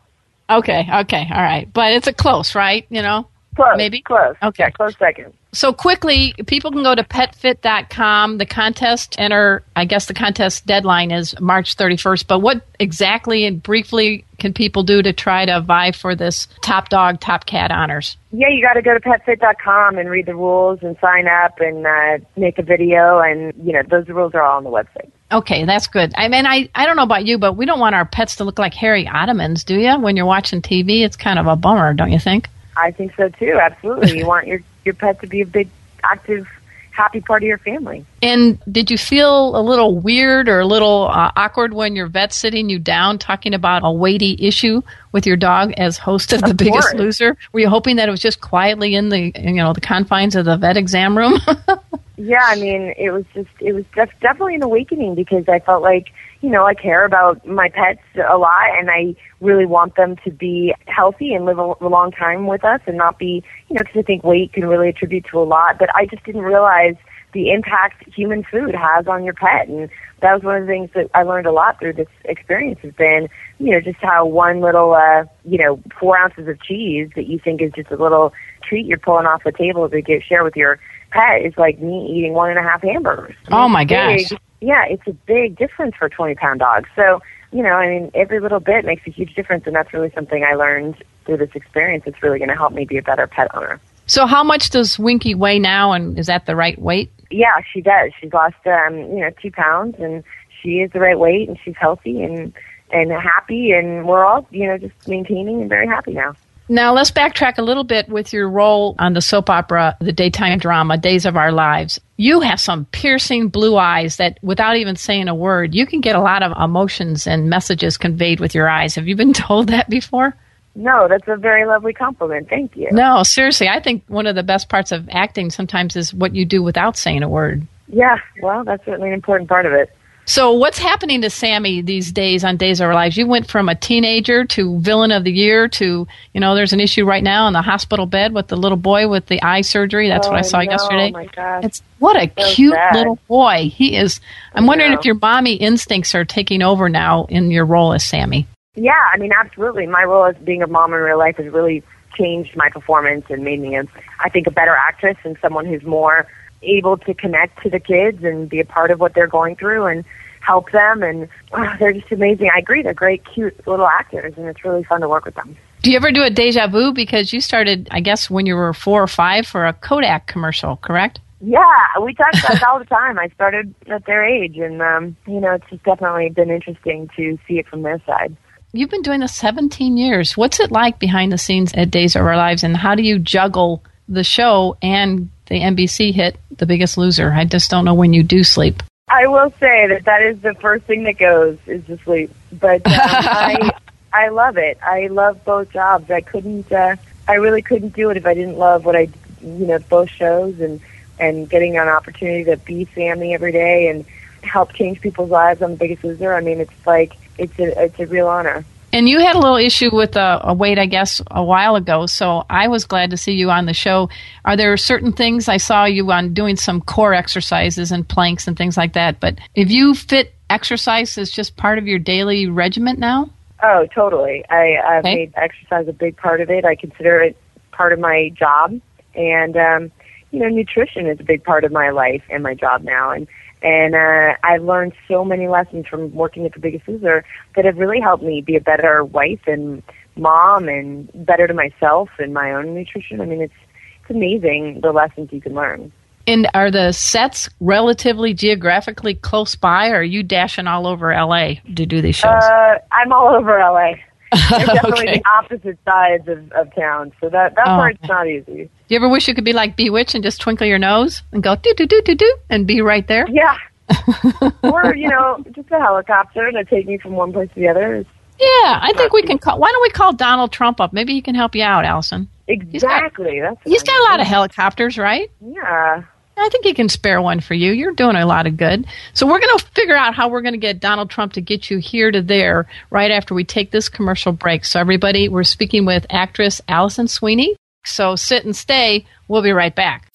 Okay, 0.51 0.87
okay, 0.93 1.27
all 1.33 1.43
right, 1.43 1.73
but 1.73 1.93
it's 1.93 2.07
a 2.07 2.13
close, 2.13 2.55
right? 2.55 2.87
You 2.91 3.03
know, 3.03 3.29
close, 3.57 3.77
maybe 3.77 4.01
close. 4.03 4.37
Okay, 4.43 4.65
yeah, 4.65 4.71
close 4.71 4.97
second. 4.99 5.33
So 5.55 5.73
quickly, 5.73 6.35
people 6.49 6.73
can 6.73 6.83
go 6.83 6.97
to 6.97 7.05
petfit.com. 7.05 8.39
The 8.39 8.47
contest 8.47 9.15
enter, 9.19 9.63
I 9.77 9.85
guess 9.85 10.07
the 10.07 10.15
contest 10.15 10.67
deadline 10.67 11.13
is 11.13 11.39
March 11.41 11.77
31st. 11.77 12.27
But 12.27 12.41
what 12.41 12.67
exactly 12.81 13.47
and 13.47 13.63
briefly 13.63 14.25
can 14.41 14.53
people 14.53 14.83
do 14.83 15.01
to 15.01 15.13
try 15.13 15.47
to 15.47 15.61
vie 15.61 15.93
for 15.93 16.17
this 16.17 16.49
top 16.61 16.89
dog, 16.89 17.21
top 17.21 17.47
cat 17.47 17.71
honors? 17.71 18.17
Yeah, 18.33 18.49
you 18.49 18.67
got 18.67 18.75
to 18.75 18.83
go 18.83 18.95
to 18.95 19.01
petfit.com 19.01 19.97
and 19.97 20.11
read 20.11 20.27
the 20.27 20.35
rules 20.35 20.81
and 20.83 20.97
sign 21.01 21.29
up 21.29 21.61
and 21.61 21.87
uh, 21.87 22.25
make 22.37 22.59
a 22.59 22.63
video. 22.63 23.21
And, 23.21 23.55
you 23.65 23.75
know, 23.75 23.83
those 23.89 24.09
rules 24.09 24.35
are 24.35 24.43
all 24.43 24.57
on 24.57 24.65
the 24.65 24.71
website. 24.71 25.13
Okay, 25.35 25.65
that's 25.65 25.89
good. 25.89 26.13
I 26.17 26.29
mean, 26.29 26.47
I, 26.47 26.69
I 26.77 26.87
don't 26.87 26.95
know 26.95 27.03
about 27.03 27.27
you, 27.27 27.39
but 27.39 27.55
we 27.55 27.67
don't 27.67 27.81
want 27.81 27.97
our 27.97 28.05
pets 28.05 28.37
to 28.37 28.45
look 28.45 28.57
like 28.57 28.73
hairy 28.73 29.09
ottomans, 29.09 29.65
do 29.65 29.75
you? 29.75 29.99
When 29.99 30.17
you're 30.17 30.27
watching 30.27 30.63
TV, 30.63 31.05
it's 31.05 31.17
kind 31.17 31.41
of 31.41 31.49
a 31.49 31.57
bummer, 31.57 31.93
don't 31.93 32.13
you 32.13 32.21
think? 32.21 32.49
I 32.77 32.93
think 32.93 33.15
so 33.17 33.29
too. 33.29 33.59
Absolutely. 33.61 34.19
you 34.19 34.27
want 34.27 34.47
your 34.47 34.61
your 34.85 34.95
pet 34.95 35.21
to 35.21 35.27
be 35.27 35.41
a 35.41 35.47
big, 35.47 35.69
active, 36.05 36.49
happy 36.93 37.21
part 37.21 37.43
of 37.43 37.49
your 37.49 37.59
family. 37.59 38.05
And 38.23 38.61
did 38.71 38.93
you 38.93 38.99
feel 38.99 39.57
a 39.57 39.63
little 39.63 39.99
weird 39.99 40.49
or 40.49 40.61
a 40.61 40.67
little 40.67 41.09
uh, 41.09 41.33
awkward 41.35 41.75
when 41.75 41.97
your 41.97 42.07
vet's 42.07 42.37
sitting 42.37 42.69
you 42.69 42.79
down 42.79 43.19
talking 43.19 43.55
about 43.55 43.83
a 43.85 43.93
weighty 43.93 44.37
issue 44.39 44.83
with 45.11 45.27
your 45.27 45.37
dog 45.37 45.73
as 45.77 45.99
host 45.99 46.33
of 46.33 46.43
The 46.43 46.51
of 46.51 46.57
Biggest. 46.57 46.95
Loser? 46.95 47.37
Were 47.53 47.61
you 47.61 47.69
hoping 47.69 47.97
that 47.97 48.09
it 48.09 48.13
was 48.13 48.21
just 48.21 48.41
quietly 48.41 48.95
in 48.95 49.09
the 49.09 49.33
you 49.37 49.55
know 49.55 49.73
the 49.73 49.81
confines 49.81 50.37
of 50.37 50.45
the 50.45 50.57
vet 50.57 50.77
exam 50.77 51.19
room? 51.19 51.41
yeah, 52.17 52.45
I 52.45 52.57
mean, 52.57 52.95
it 52.97 53.11
was 53.11 53.25
just 53.35 53.49
it 53.61 53.73
was 53.73 53.85
def- 53.95 54.21
definitely 54.21 54.55
an 54.55 54.63
awakening 54.63 55.15
because 55.15 55.45
I 55.49 55.59
felt 55.59 55.83
like 55.83 56.13
you 56.45 56.51
know, 56.51 56.67
I 56.67 56.75
care 56.75 57.07
about 57.07 57.47
my 57.47 57.71
pets 57.71 58.03
a 58.17 58.37
lot 58.37 58.79
and 58.79 58.91
I 58.91 59.17
really 59.41 59.65
want 59.65 59.97
them 59.97 60.17
to 60.25 60.31
be 60.31 60.75
healthy 60.87 61.33
and 61.33 61.47
live 61.47 61.59
a, 61.59 61.73
a 61.81 61.89
long 61.89 62.13
time 62.13 62.47
with 62.47 62.63
us 62.63 62.83
and 62.87 62.99
not 62.99 63.19
be, 63.19 63.43
you 63.69 63.75
know, 63.75 63.81
because 63.81 64.01
I 64.01 64.03
think 64.03 64.25
weight 64.25 64.53
can 64.53 64.67
really 64.67 64.91
attribute 64.91 65.25
to 65.31 65.41
a 65.41 65.43
lot, 65.43 65.79
but 65.79 65.89
I 65.97 66.05
just 66.05 66.23
didn't 66.25 66.43
realize 66.43 66.97
the 67.33 67.51
impact 67.51 68.07
human 68.15 68.45
food 68.45 68.75
has 68.75 69.07
on 69.07 69.25
your 69.25 69.33
pet. 69.33 69.69
And 69.69 69.89
that 70.21 70.35
was 70.35 70.43
one 70.43 70.57
of 70.57 70.67
the 70.67 70.71
things 70.71 70.91
that 70.95 71.09
I 71.15 71.23
learned 71.23 71.47
a 71.47 71.53
lot 71.53 71.79
through 71.79 71.95
this 71.95 72.09
experience 72.27 72.81
has 72.83 72.93
been, 72.93 73.29
you 73.59 73.71
know, 73.71 73.81
just 73.81 73.99
how 74.03 74.27
one 74.27 74.61
little, 74.61 74.93
uh, 74.93 75.25
you 75.47 75.57
know, 75.57 75.81
four 75.99 76.19
ounces 76.19 76.47
of 76.47 76.63
cheese 76.63 77.09
that 77.17 77.27
you 77.27 77.39
think 77.39 77.63
is 77.63 77.73
just 77.73 77.91
a 77.91 77.97
little 77.97 78.35
treat 78.63 78.87
you're 78.87 78.99
pulling 78.99 79.27
off 79.27 79.45
the 79.45 79.53
table 79.53 79.89
to 79.89 80.03
get 80.03 80.23
share 80.23 80.45
with 80.45 80.57
your 80.57 80.79
pet 81.15 81.43
is 81.43 81.57
like 81.57 81.81
me 81.81 82.07
eating 82.11 82.35
one 82.35 82.51
and 82.51 82.59
a 82.59 82.63
half 82.63 82.83
hamburgers. 82.83 83.35
oh 83.51 83.69
my 83.69 83.85
gosh. 83.85 84.29
Big, 84.29 84.39
yeah, 84.61 84.85
it's 84.87 85.07
a 85.07 85.13
big 85.13 85.57
difference 85.57 85.95
for 85.97 86.09
20 86.09 86.35
pound 86.35 86.61
dogs. 86.61 86.89
So, 86.97 87.21
you 87.53 87.63
know, 87.63 87.75
I 87.75 87.89
mean, 87.89 88.11
every 88.15 88.41
little 88.41 88.61
bit 88.61 88.85
makes 88.85 89.07
a 89.07 89.11
huge 89.11 89.35
difference, 89.35 89.67
and 89.67 89.77
that's 89.77 89.93
really 89.93 90.11
something 90.15 90.45
I 90.45 90.55
learned 90.55 91.03
through 91.25 91.37
this 91.39 91.51
experience. 91.55 92.05
It's 92.07 92.23
really 92.23 92.39
going 92.39 92.49
to 92.49 92.57
help 92.57 92.73
me 92.73 92.85
be 92.85 92.97
a 92.97 93.03
better 93.03 93.27
pet 93.27 93.55
owner. 93.55 93.81
So, 94.07 94.27
how 94.27 94.43
much 94.45 94.71
does 94.71 94.99
Winky 94.99 95.35
weigh 95.35 95.59
now, 95.59 95.93
and 95.93 96.19
is 96.19 96.27
that 96.27 96.47
the 96.47 96.57
right 96.57 96.79
weight? 96.79 97.11
yeah, 97.35 97.61
she 97.73 97.81
does. 97.81 98.13
She's 98.21 98.33
lost 98.33 98.57
um, 98.67 98.97
you 98.97 99.21
know 99.21 99.31
two 99.43 99.51
pounds, 99.51 99.97
and 99.99 100.23
she 100.61 100.81
is 100.81 100.91
the 100.93 101.01
right 101.01 101.19
weight, 101.19 101.49
and 101.49 101.59
she's 101.65 101.77
healthy 101.77 102.23
and 102.23 102.53
and 102.91 103.11
happy, 103.11 103.73
and 103.73 104.07
we're 104.07 104.25
all 104.25 104.47
you 104.51 104.67
know 104.67 104.79
just 104.79 105.09
maintaining 105.09 105.61
and 105.61 105.69
very 105.69 105.87
happy 105.87 106.13
now. 106.13 106.35
Now, 106.69 106.95
let's 106.95 107.11
backtrack 107.11 107.59
a 107.59 107.63
little 107.63 107.85
bit 107.85 108.09
with 108.09 108.33
your 108.33 108.49
role 108.49 108.95
on 108.99 109.13
the 109.13 109.21
soap 109.21 109.51
opera, 109.51 109.97
the 110.01 110.13
daytime 110.13 110.59
drama, 110.59 110.97
Days 110.97 111.27
of 111.27 111.37
Our 111.37 111.53
Lives. 111.53 112.01
You 112.17 112.41
have 112.41 112.59
some 112.59 112.87
piercing 112.87 113.49
blue 113.49 113.77
eyes 113.77 114.17
that, 114.17 114.39
without 114.43 114.77
even 114.77 114.97
saying 114.97 115.29
a 115.29 115.35
word, 115.35 115.75
you 115.75 115.85
can 115.85 116.01
get 116.01 116.17
a 116.17 116.21
lot 116.21 116.43
of 116.43 116.57
emotions 116.57 117.27
and 117.27 117.51
messages 117.51 117.99
conveyed 117.99 118.41
with 118.41 118.55
your 118.55 118.69
eyes. 118.69 118.95
Have 118.95 119.07
you 119.07 119.15
been 119.15 119.33
told 119.35 119.69
that 119.69 119.91
before? 119.91 120.35
No, 120.75 121.07
that's 121.07 121.29
a 121.29 121.37
very 121.37 121.67
lovely 121.67 121.93
compliment. 121.93 122.49
Thank 122.49 122.77
you. 122.77 122.89
No, 122.91 123.23
seriously, 123.23 123.69
I 123.69 123.81
think 123.81 124.03
one 124.09 124.27
of 124.27 124.35
the 124.35 124.43
best 124.43 124.69
parts 124.69 124.91
of 124.91 125.09
acting 125.11 125.51
sometimes 125.51 125.97
is 125.97 126.15
what 126.15 126.35
you 126.35 126.45
do 126.47 126.63
without 126.63 126.97
saying 126.97 127.23
a 127.23 127.29
word. 127.29 127.67
Yeah, 127.89 128.17
well, 128.43 128.65
that's 128.65 128.85
certainly 128.85 129.09
an 129.09 129.15
important 129.15 129.49
part 129.49 129.67
of 129.67 129.73
it. 129.73 129.95
So, 130.27 130.53
what's 130.53 130.79
happening 130.79 131.21
to 131.21 131.29
Sami 131.29 131.83
these 131.83 132.11
days 132.11 132.45
on 132.45 132.57
Days 132.57 132.81
of 132.81 132.87
Our 132.87 132.95
Lives? 132.95 133.17
You 133.17 133.27
went 133.27 133.51
from 133.51 133.69
a 133.69 133.75
teenager 133.75 134.47
to 134.47 134.79
villain 134.81 135.13
of 135.13 135.23
the 135.25 135.33
year 135.33 135.69
to, 135.69 136.09
you 136.33 136.41
know, 136.41 136.55
there's 136.55 136.73
an 136.73 136.81
issue 136.81 137.05
right 137.05 137.23
now 137.23 137.47
in 137.47 137.53
the 137.53 137.61
hospital 137.61 138.07
bed 138.07 138.33
with 138.33 138.49
the 138.49 138.57
little 138.57 138.79
boy 138.79 139.07
with 139.07 139.27
the 139.27 139.43
eye 139.43 139.61
surgery. 139.61 140.09
That's 140.09 140.27
oh, 140.27 140.31
what 140.31 140.37
I 140.37 140.41
oh, 140.41 140.43
saw 140.43 140.63
know. 140.63 140.71
yesterday. 140.71 141.09
Oh 141.09 141.19
my 141.19 141.27
God. 141.27 141.65
It's 141.67 141.83
what 141.99 142.17
a 142.17 142.33
So 142.39 142.55
cute 142.55 142.73
sad. 142.73 142.97
little 142.97 143.19
boy. 143.29 143.71
He 143.75 143.97
is. 143.97 144.19
I'm 144.55 144.65
I 144.65 144.69
wondering 144.69 144.93
know. 144.93 144.99
if 144.99 145.05
your 145.05 145.17
mommy 145.17 145.57
instincts 145.57 146.15
are 146.15 146.25
taking 146.25 146.63
over 146.63 146.89
now 146.89 147.27
in 147.27 147.51
your 147.51 147.67
role 147.67 147.93
as 147.93 148.03
Sami. 148.03 148.47
Yeah, 148.77 148.93
I 149.13 149.19
mean, 149.19 149.31
absolutely. 149.39 149.87
My 149.87 150.05
role 150.05 150.25
as 150.25 150.37
being 150.37 150.63
a 150.63 150.67
mom 150.67 150.95
in 150.95 151.01
real 151.01 151.19
life 151.19 151.37
has 151.37 151.53
really 151.53 151.83
changed 152.15 152.57
my 152.57 152.71
performance 152.71 153.27
and 153.29 153.45
made 153.45 153.61
me, 153.61 153.77
a, 153.77 153.85
I 154.21 154.31
think, 154.31 154.47
a 154.47 154.51
better 154.51 154.75
actress 154.75 155.19
and 155.25 155.37
someone 155.43 155.67
who's 155.67 155.83
more 155.83 156.27
able 156.65 156.97
to 156.99 157.15
connect 157.15 157.63
to 157.63 157.71
the 157.71 157.81
kids 157.81 158.25
and 158.25 158.49
be 158.49 158.61
a 158.61 158.65
part 158.65 158.91
of 158.91 159.01
what 159.01 159.15
they're 159.15 159.27
going 159.27 159.57
through 159.57 159.87
and 159.87 160.05
help 160.41 160.71
them. 160.71 161.03
And 161.03 161.29
wow, 161.53 161.77
they're 161.79 161.93
just 161.93 162.11
amazing. 162.13 162.51
I 162.55 162.59
agree. 162.59 162.83
They're 162.83 162.95
great, 162.95 163.25
cute 163.25 163.67
little 163.67 163.87
actors, 163.87 164.35
and 164.37 164.47
it's 164.47 164.65
really 164.65 164.85
fun 164.85 165.01
to 165.01 165.09
work 165.09 165.25
with 165.25 165.35
them. 165.35 165.57
Do 165.83 165.91
you 165.91 165.97
ever 165.97 166.11
do 166.11 166.23
a 166.23 166.31
deja 166.31 166.67
vu? 166.67 166.93
Because 166.93 167.33
you 167.33 167.41
started, 167.41 167.89
I 167.91 168.01
guess, 168.01 168.31
when 168.31 168.47
you 168.47 168.57
were 168.57 168.73
four 168.73 169.03
or 169.03 169.07
five 169.07 169.47
for 169.47 169.67
a 169.67 169.73
Kodak 169.73 170.27
commercial, 170.27 170.77
correct? 170.77 171.21
Yeah, 171.41 171.61
we 172.01 172.15
talk 172.15 172.33
about 172.33 172.53
that 172.53 172.63
all 172.63 172.79
the 172.79 172.87
time. 172.87 173.19
I 173.19 173.29
started 173.35 173.75
at 173.89 174.07
their 174.07 174.25
age, 174.25 174.57
and 174.57 174.81
um, 174.81 175.17
you 175.27 175.41
know, 175.41 175.53
it's 175.53 175.69
just 175.69 175.83
definitely 175.83 176.31
been 176.31 176.51
interesting 176.51 177.11
to 177.17 177.39
see 177.47 177.59
it 177.59 177.69
from 177.69 177.83
their 177.83 178.01
side. 178.07 178.35
You've 178.73 178.91
been 178.91 179.03
doing 179.03 179.21
this 179.21 179.35
17 179.37 179.97
years. 179.97 180.37
What's 180.37 180.59
it 180.59 180.73
like 180.73 180.99
behind 180.99 181.31
the 181.31 181.39
scenes 181.39 181.73
at 181.75 181.91
Days 181.91 182.17
of 182.17 182.23
Our 182.23 182.37
Lives, 182.37 182.65
and 182.65 182.77
how 182.77 182.95
do 182.95 183.03
you 183.03 183.19
juggle 183.19 183.85
the 184.09 184.25
show 184.25 184.77
and 184.83 185.31
the 185.47 185.61
NBC 185.61 186.13
hit 186.13 186.39
The 186.57 186.67
Biggest 186.67 186.97
Loser? 186.99 187.33
I 187.33 187.45
just 187.45 187.71
don't 187.71 187.85
know 187.85 187.95
when 187.95 188.13
you 188.13 188.23
do 188.23 188.45
sleep. 188.45 188.83
I 189.09 189.27
will 189.27 189.51
say 189.61 189.87
that 189.89 190.05
that 190.07 190.23
is 190.23 190.41
the 190.41 190.55
first 190.55 190.85
thing 190.85 191.05
that 191.05 191.19
goes 191.19 191.59
is 191.67 191.85
to 191.87 191.99
sleep. 191.99 192.31
But 192.53 192.87
um, 192.87 192.93
I 192.95 193.71
I 194.13 194.29
love 194.29 194.57
it. 194.57 194.79
I 194.83 195.09
love 195.09 195.45
both 195.45 195.71
jobs. 195.71 196.11
I 196.11 196.21
couldn't. 196.21 196.71
Uh, 196.71 196.97
I 197.27 197.35
really 197.35 197.63
couldn't 197.63 197.95
do 197.95 198.11
it 198.11 198.17
if 198.17 198.27
I 198.27 198.35
didn't 198.35 198.57
love 198.57 198.85
what 198.85 198.97
I, 198.97 199.09
you 199.43 199.67
know, 199.67 199.79
both 199.81 200.09
shows 200.09 200.61
and 200.61 200.81
and 201.19 201.49
getting 201.49 201.77
an 201.77 201.89
opportunity 201.89 202.45
to 202.45 202.57
be 202.57 202.89
Sami 202.95 203.35
every 203.35 203.53
day 203.53 203.89
and 203.89 204.05
help 204.43 204.73
change 204.73 205.01
people's 205.01 205.31
lives 205.31 205.63
on 205.63 205.73
The 205.73 205.77
Biggest 205.77 206.05
Loser. 206.05 206.35
I 206.35 206.41
mean, 206.41 206.61
it's 206.61 206.87
like 206.87 207.17
it's 207.39 207.59
a 207.59 207.85
it's 207.85 207.99
a 207.99 208.07
real 208.07 208.29
honor. 208.29 208.65
And 208.95 209.09
you 209.09 209.19
had 209.19 209.35
a 209.35 209.41
little 209.41 209.57
issue 209.57 209.91
with 209.93 210.15
a, 210.15 210.41
a 210.45 210.55
weight, 210.55 210.79
I 210.79 210.87
guess, 210.87 211.21
a 211.33 211.43
while 211.43 211.75
ago. 211.75 212.07
So 212.07 212.45
I 212.49 212.69
was 212.69 212.85
glad 212.85 213.11
to 213.11 213.17
see 213.17 213.33
you 213.33 213.51
on 213.51 213.67
the 213.67 213.75
show. 213.75 214.09
Are 214.45 214.57
there 214.57 214.77
certain 214.77 215.13
things 215.13 215.49
I 215.49 215.57
saw 215.57 215.85
you 215.85 216.13
on 216.13 216.33
doing 216.33 216.55
some 216.55 216.81
core 216.81 217.13
exercises 217.13 217.91
and 217.91 218.09
planks 218.09 218.47
and 218.47 218.57
things 218.57 218.77
like 218.77 218.93
that? 218.93 219.19
But 219.19 219.37
if 219.57 219.69
you 219.73 219.97
fit 219.97 220.33
exercise 220.49 221.19
as 221.19 221.33
just 221.33 221.57
part 221.57 221.79
of 221.79 221.89
your 221.89 221.99
daily 221.99 222.47
regiment 222.47 223.01
now, 223.01 223.29
Oh, 223.65 223.87
totally. 223.93 224.45
I, 224.51 224.77
I've 224.87 225.05
Okay. 225.05 225.15
made 225.15 225.33
exercise 225.37 225.89
a 225.89 225.93
big 225.93 226.17
part 226.17 226.41
of 226.41 226.51
it. 226.51 226.65
I 226.65 226.77
consider 226.77 227.21
it 227.21 227.37
part 227.73 227.93
of 227.93 227.99
my 227.99 228.31
job, 228.39 228.79
and 229.15 229.57
um, 229.57 229.91
you 230.31 230.39
know, 230.39 230.49
nutrition 230.49 231.07
is 231.07 231.19
a 231.19 231.25
big 231.25 231.43
part 231.43 231.65
of 231.65 231.73
my 231.73 231.91
life 231.91 232.23
and 232.31 232.43
my 232.43 232.55
job 232.55 232.83
now. 232.83 233.11
And 233.11 233.27
and 233.65 233.95
uh, 233.95 234.37
I've 234.45 234.63
learned 234.63 234.93
so 235.09 235.25
many 235.25 235.49
lessons 235.49 235.87
from 235.89 236.13
working 236.15 236.45
at 236.45 236.53
The 236.53 236.61
Biggest 236.61 236.87
Loser 236.87 237.25
that 237.57 237.65
have 237.65 237.79
really 237.79 237.99
helped 237.99 238.23
me 238.23 238.43
be 238.43 238.57
a 238.57 238.61
better 238.61 239.03
wife 239.03 239.41
and 239.47 239.83
mom, 240.17 240.69
and 240.69 241.11
better 241.27 241.47
to 241.47 241.55
myself 241.55 242.11
and 242.19 242.35
my 242.35 242.53
own 242.53 242.75
nutrition. 242.75 243.21
I 243.21 243.25
mean, 243.25 243.41
it's 243.41 243.55
it's 244.03 244.11
amazing 244.11 244.81
the 244.83 244.93
lessons 244.93 245.31
you 245.33 245.41
can 245.41 245.55
learn. 245.55 245.91
and 246.27 246.47
are 246.55 246.71
the 246.71 246.93
sets 246.93 247.49
relatively 247.61 248.35
geographically 248.35 249.15
close 249.15 249.57
by, 249.57 249.89
or 249.89 249.97
are 249.97 250.03
you 250.03 250.23
dashing 250.23 250.67
all 250.67 250.87
over 250.87 251.13
LA 251.15 251.55
to 251.75 251.87
do 251.87 252.03
these 252.03 252.17
shows? 252.17 252.43
Uh, 252.43 252.79
I'm 252.93 253.13
all 253.13 253.35
over 253.35 253.59
LA. 253.59 253.95
They're 254.51 254.67
definitely 254.67 255.09
Okay. 255.09 255.19
the 255.19 255.29
opposite 255.29 255.79
sides 255.85 256.29
of, 256.29 256.51
of 256.53 256.75
town, 256.75 257.13
so 257.21 257.29
that 257.29 257.55
that 257.57 257.67
Oh. 257.67 257.77
part's 257.77 258.03
not 258.09 258.27
easy. 258.27 258.65
Do 258.65 258.95
you 258.95 258.97
ever 258.97 259.09
wish 259.09 259.29
you 259.29 259.35
could 259.35 259.45
be 259.45 259.53
like 259.53 259.77
Bewitched 259.77 260.15
and 260.15 260.23
just 260.25 260.41
twinkle 260.41 260.67
your 260.67 260.79
nose 260.79 261.23
and 261.33 261.43
go 261.43 261.57
do 261.57 261.73
do 261.77 261.87
do 261.87 262.03
do 262.03 262.15
do 262.15 262.37
and 262.51 262.67
be 262.67 262.81
right 262.81 263.07
there? 263.07 263.27
Yeah. 263.31 263.57
or, 264.63 264.95
you 264.97 265.09
know, 265.09 265.45
just 265.53 265.71
a 265.71 265.79
helicopter 265.79 266.51
to 266.51 266.65
take 266.65 266.87
me 266.87 266.99
from 266.99 267.13
one 267.13 267.33
place 267.33 267.49
to 267.55 267.61
the 267.61 267.69
other. 267.69 268.05
Yeah, 268.41 268.79
I 268.83 268.93
think 268.97 269.13
we 269.13 269.23
can 269.23 269.39
call. 269.39 269.59
Why 269.59 269.71
don't 269.71 269.83
we 269.83 269.91
call 269.91 270.13
Donald 270.13 270.53
Trump 270.53 270.81
up? 270.81 270.93
Maybe 270.93 271.13
he 271.13 271.21
can 271.23 271.35
help 271.35 271.55
you 271.55 271.63
out, 271.63 271.85
Alison. 271.85 272.29
Exactly. 272.49 273.41
That's 273.41 273.57
He's 273.65 273.83
got 273.83 273.97
a 273.97 274.11
lot 274.11 274.21
of 274.21 274.27
helicopters, 274.27 274.99
right? 274.99 275.31
Yeah. 275.41 276.03
I 276.37 276.49
think 276.49 276.65
he 276.65 276.75
can 276.75 276.89
spare 276.89 277.23
one 277.23 277.41
for 277.41 277.55
you. 277.55 277.73
You're 277.73 277.93
doing 277.93 278.17
a 278.17 278.27
lot 278.27 278.47
of 278.47 278.57
good. 278.57 278.87
So 279.13 279.27
we're 279.27 279.39
going 279.39 279.59
to 279.59 279.67
figure 279.75 279.97
out 279.97 280.15
how 280.15 280.29
we're 280.29 280.43
going 280.43 280.55
to 280.55 280.59
get 280.59 280.81
Donald 280.81 281.11
Trump 281.11 281.35
to 281.35 281.41
get 281.41 281.71
you 281.71 281.79
here 281.79 282.11
to 282.11 282.21
there 282.21 282.67
right 282.91 283.11
after 283.11 283.35
we 283.35 283.45
take 283.45 283.71
this 283.71 283.89
commercial 283.89 284.33
break. 284.33 284.65
So 284.65 284.81
everybody, 284.81 285.29
we're 285.29 285.45
speaking 285.45 285.85
with 285.87 286.07
actress 286.11 286.61
Alison 286.69 287.09
Sweeney. 287.09 287.57
So 287.85 288.17
sit 288.17 288.45
and 288.45 288.57
stay. 288.57 289.07
We'll 289.29 289.43
be 289.43 289.53
right 289.53 289.75
back. 289.75 290.11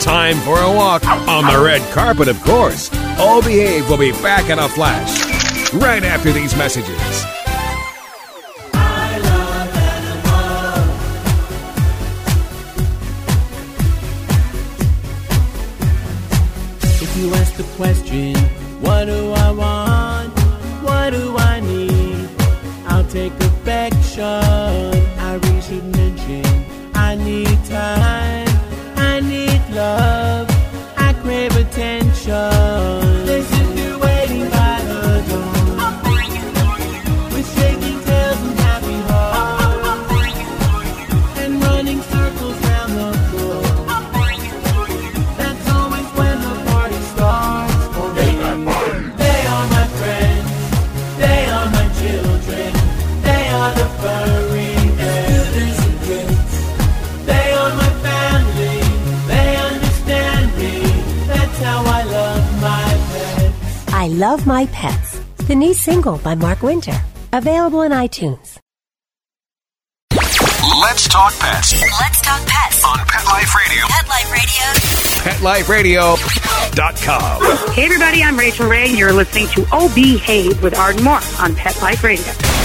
Time 0.00 0.36
for 0.40 0.58
a 0.58 0.70
walk 0.70 1.06
on 1.06 1.44
the 1.46 1.64
red 1.64 1.80
carpet, 1.94 2.28
of 2.28 2.38
course. 2.42 2.90
All 3.18 3.40
Behave 3.40 3.88
will 3.88 3.96
be 3.96 4.12
back 4.12 4.50
in 4.50 4.58
a 4.58 4.68
flash 4.68 5.72
right 5.72 6.04
after 6.04 6.30
these 6.30 6.54
messages. 6.56 7.33
The 17.56 17.62
question, 17.76 18.34
what 18.80 19.04
do 19.04 19.32
I 19.32 19.33
I 61.86 62.02
love 62.06 62.56
my 62.60 62.86
pets. 63.06 64.14
Love 64.18 64.46
My 64.46 64.66
Pets, 64.66 65.20
the 65.48 65.54
new 65.54 65.74
single 65.74 66.18
by 66.18 66.34
Mark 66.34 66.62
Winter. 66.62 66.92
Available 67.32 67.82
in 67.82 67.92
iTunes. 67.92 68.58
Let's 70.80 71.08
talk 71.08 71.32
pets 71.38 71.72
Let's 72.00 72.20
talk 72.20 72.40
pets. 72.46 72.84
on 72.84 72.98
Pet 73.06 73.24
Life 73.26 73.54
Radio. 73.54 73.84
Pet 73.88 74.08
Life 75.42 75.68
Radio. 75.68 76.16
PetLifeRadio.com. 76.74 77.72
Hey 77.72 77.84
everybody, 77.84 78.22
I'm 78.22 78.38
Rachael 78.38 78.68
Ray, 78.68 78.88
and 78.90 78.98
you're 78.98 79.12
listening 79.12 79.48
to 79.48 79.64
Oh 79.72 79.90
Behave 79.94 80.62
with 80.62 80.78
Arden 80.78 81.02
Moore 81.02 81.20
on 81.38 81.54
Pet 81.54 81.80
Life 81.80 82.04
Radio. 82.04 82.63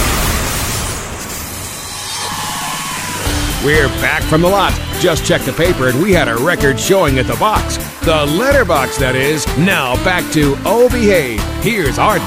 We're 3.62 3.88
back 4.00 4.22
from 4.22 4.40
the 4.40 4.48
lot. 4.48 4.72
Just 5.00 5.26
checked 5.26 5.44
the 5.44 5.52
paper 5.52 5.88
and 5.88 6.02
we 6.02 6.12
had 6.12 6.28
a 6.28 6.36
record 6.38 6.80
showing 6.80 7.18
at 7.18 7.26
the 7.26 7.34
box. 7.34 7.76
The 8.06 8.24
letterbox, 8.24 8.96
that 8.96 9.14
is. 9.14 9.46
Now 9.58 10.02
back 10.02 10.24
to 10.32 10.56
Oh 10.64 10.88
Behave. 10.88 11.42
Here's 11.62 11.98
Arden. 11.98 12.26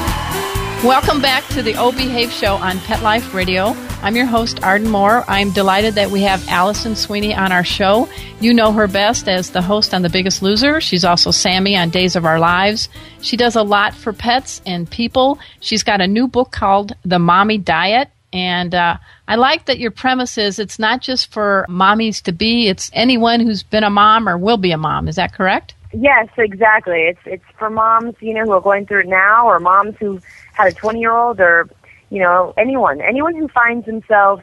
Welcome 0.84 1.20
back 1.20 1.44
to 1.48 1.60
the 1.60 1.74
O 1.74 1.90
Behave 1.90 2.30
Show 2.30 2.54
on 2.54 2.78
Pet 2.78 3.02
Life 3.02 3.34
Radio. 3.34 3.74
I'm 4.00 4.14
your 4.14 4.26
host, 4.26 4.62
Arden 4.62 4.88
Moore. 4.88 5.24
I'm 5.26 5.50
delighted 5.50 5.94
that 5.94 6.10
we 6.12 6.20
have 6.22 6.46
Alison 6.46 6.94
Sweeney 6.94 7.34
on 7.34 7.50
our 7.50 7.64
show. 7.64 8.08
You 8.38 8.54
know 8.54 8.70
her 8.70 8.86
best 8.86 9.28
as 9.28 9.50
the 9.50 9.62
host 9.62 9.92
on 9.92 10.02
The 10.02 10.10
Biggest 10.10 10.40
Loser. 10.40 10.80
She's 10.80 11.04
also 11.04 11.32
Sami 11.32 11.76
on 11.76 11.90
Days 11.90 12.14
of 12.14 12.24
Our 12.24 12.38
Lives. 12.38 12.88
She 13.22 13.36
does 13.36 13.56
a 13.56 13.62
lot 13.62 13.92
for 13.94 14.12
pets 14.12 14.60
and 14.66 14.88
people. 14.88 15.40
She's 15.58 15.82
got 15.82 16.00
a 16.00 16.06
new 16.06 16.28
book 16.28 16.52
called 16.52 16.92
The 17.04 17.18
Mommy 17.18 17.58
Diet. 17.58 18.10
And 18.34 18.74
uh, 18.74 18.96
I 19.28 19.36
like 19.36 19.66
that 19.66 19.78
your 19.78 19.92
premise 19.92 20.36
is 20.36 20.58
it's 20.58 20.80
not 20.80 21.00
just 21.00 21.32
for 21.32 21.64
mommies 21.68 22.20
to 22.22 22.32
be, 22.32 22.66
it's 22.66 22.90
anyone 22.92 23.38
who's 23.38 23.62
been 23.62 23.84
a 23.84 23.90
mom 23.90 24.28
or 24.28 24.36
will 24.36 24.56
be 24.56 24.72
a 24.72 24.76
mom. 24.76 25.06
Is 25.06 25.14
that 25.14 25.32
correct? 25.32 25.74
Yes, 25.92 26.28
exactly. 26.36 27.02
It's 27.02 27.20
it's 27.24 27.44
for 27.56 27.70
moms, 27.70 28.16
you 28.18 28.34
know, 28.34 28.42
who 28.42 28.50
are 28.50 28.60
going 28.60 28.86
through 28.86 29.02
it 29.02 29.06
now, 29.06 29.46
or 29.46 29.60
moms 29.60 29.94
who 30.00 30.20
had 30.52 30.66
a 30.66 30.72
20 30.72 30.98
year 30.98 31.12
old, 31.12 31.38
or 31.40 31.70
you 32.10 32.18
know, 32.20 32.52
anyone, 32.58 33.00
anyone 33.00 33.36
who 33.36 33.46
finds 33.46 33.86
themselves 33.86 34.42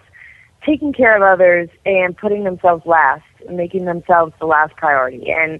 taking 0.66 0.94
care 0.94 1.16
of 1.16 1.22
others 1.22 1.70
and 1.86 2.16
putting 2.16 2.46
themselves 2.46 2.86
last, 2.86 3.26
making 3.50 3.84
themselves 3.84 4.34
the 4.40 4.46
last 4.46 4.74
priority. 4.78 5.32
And 5.32 5.60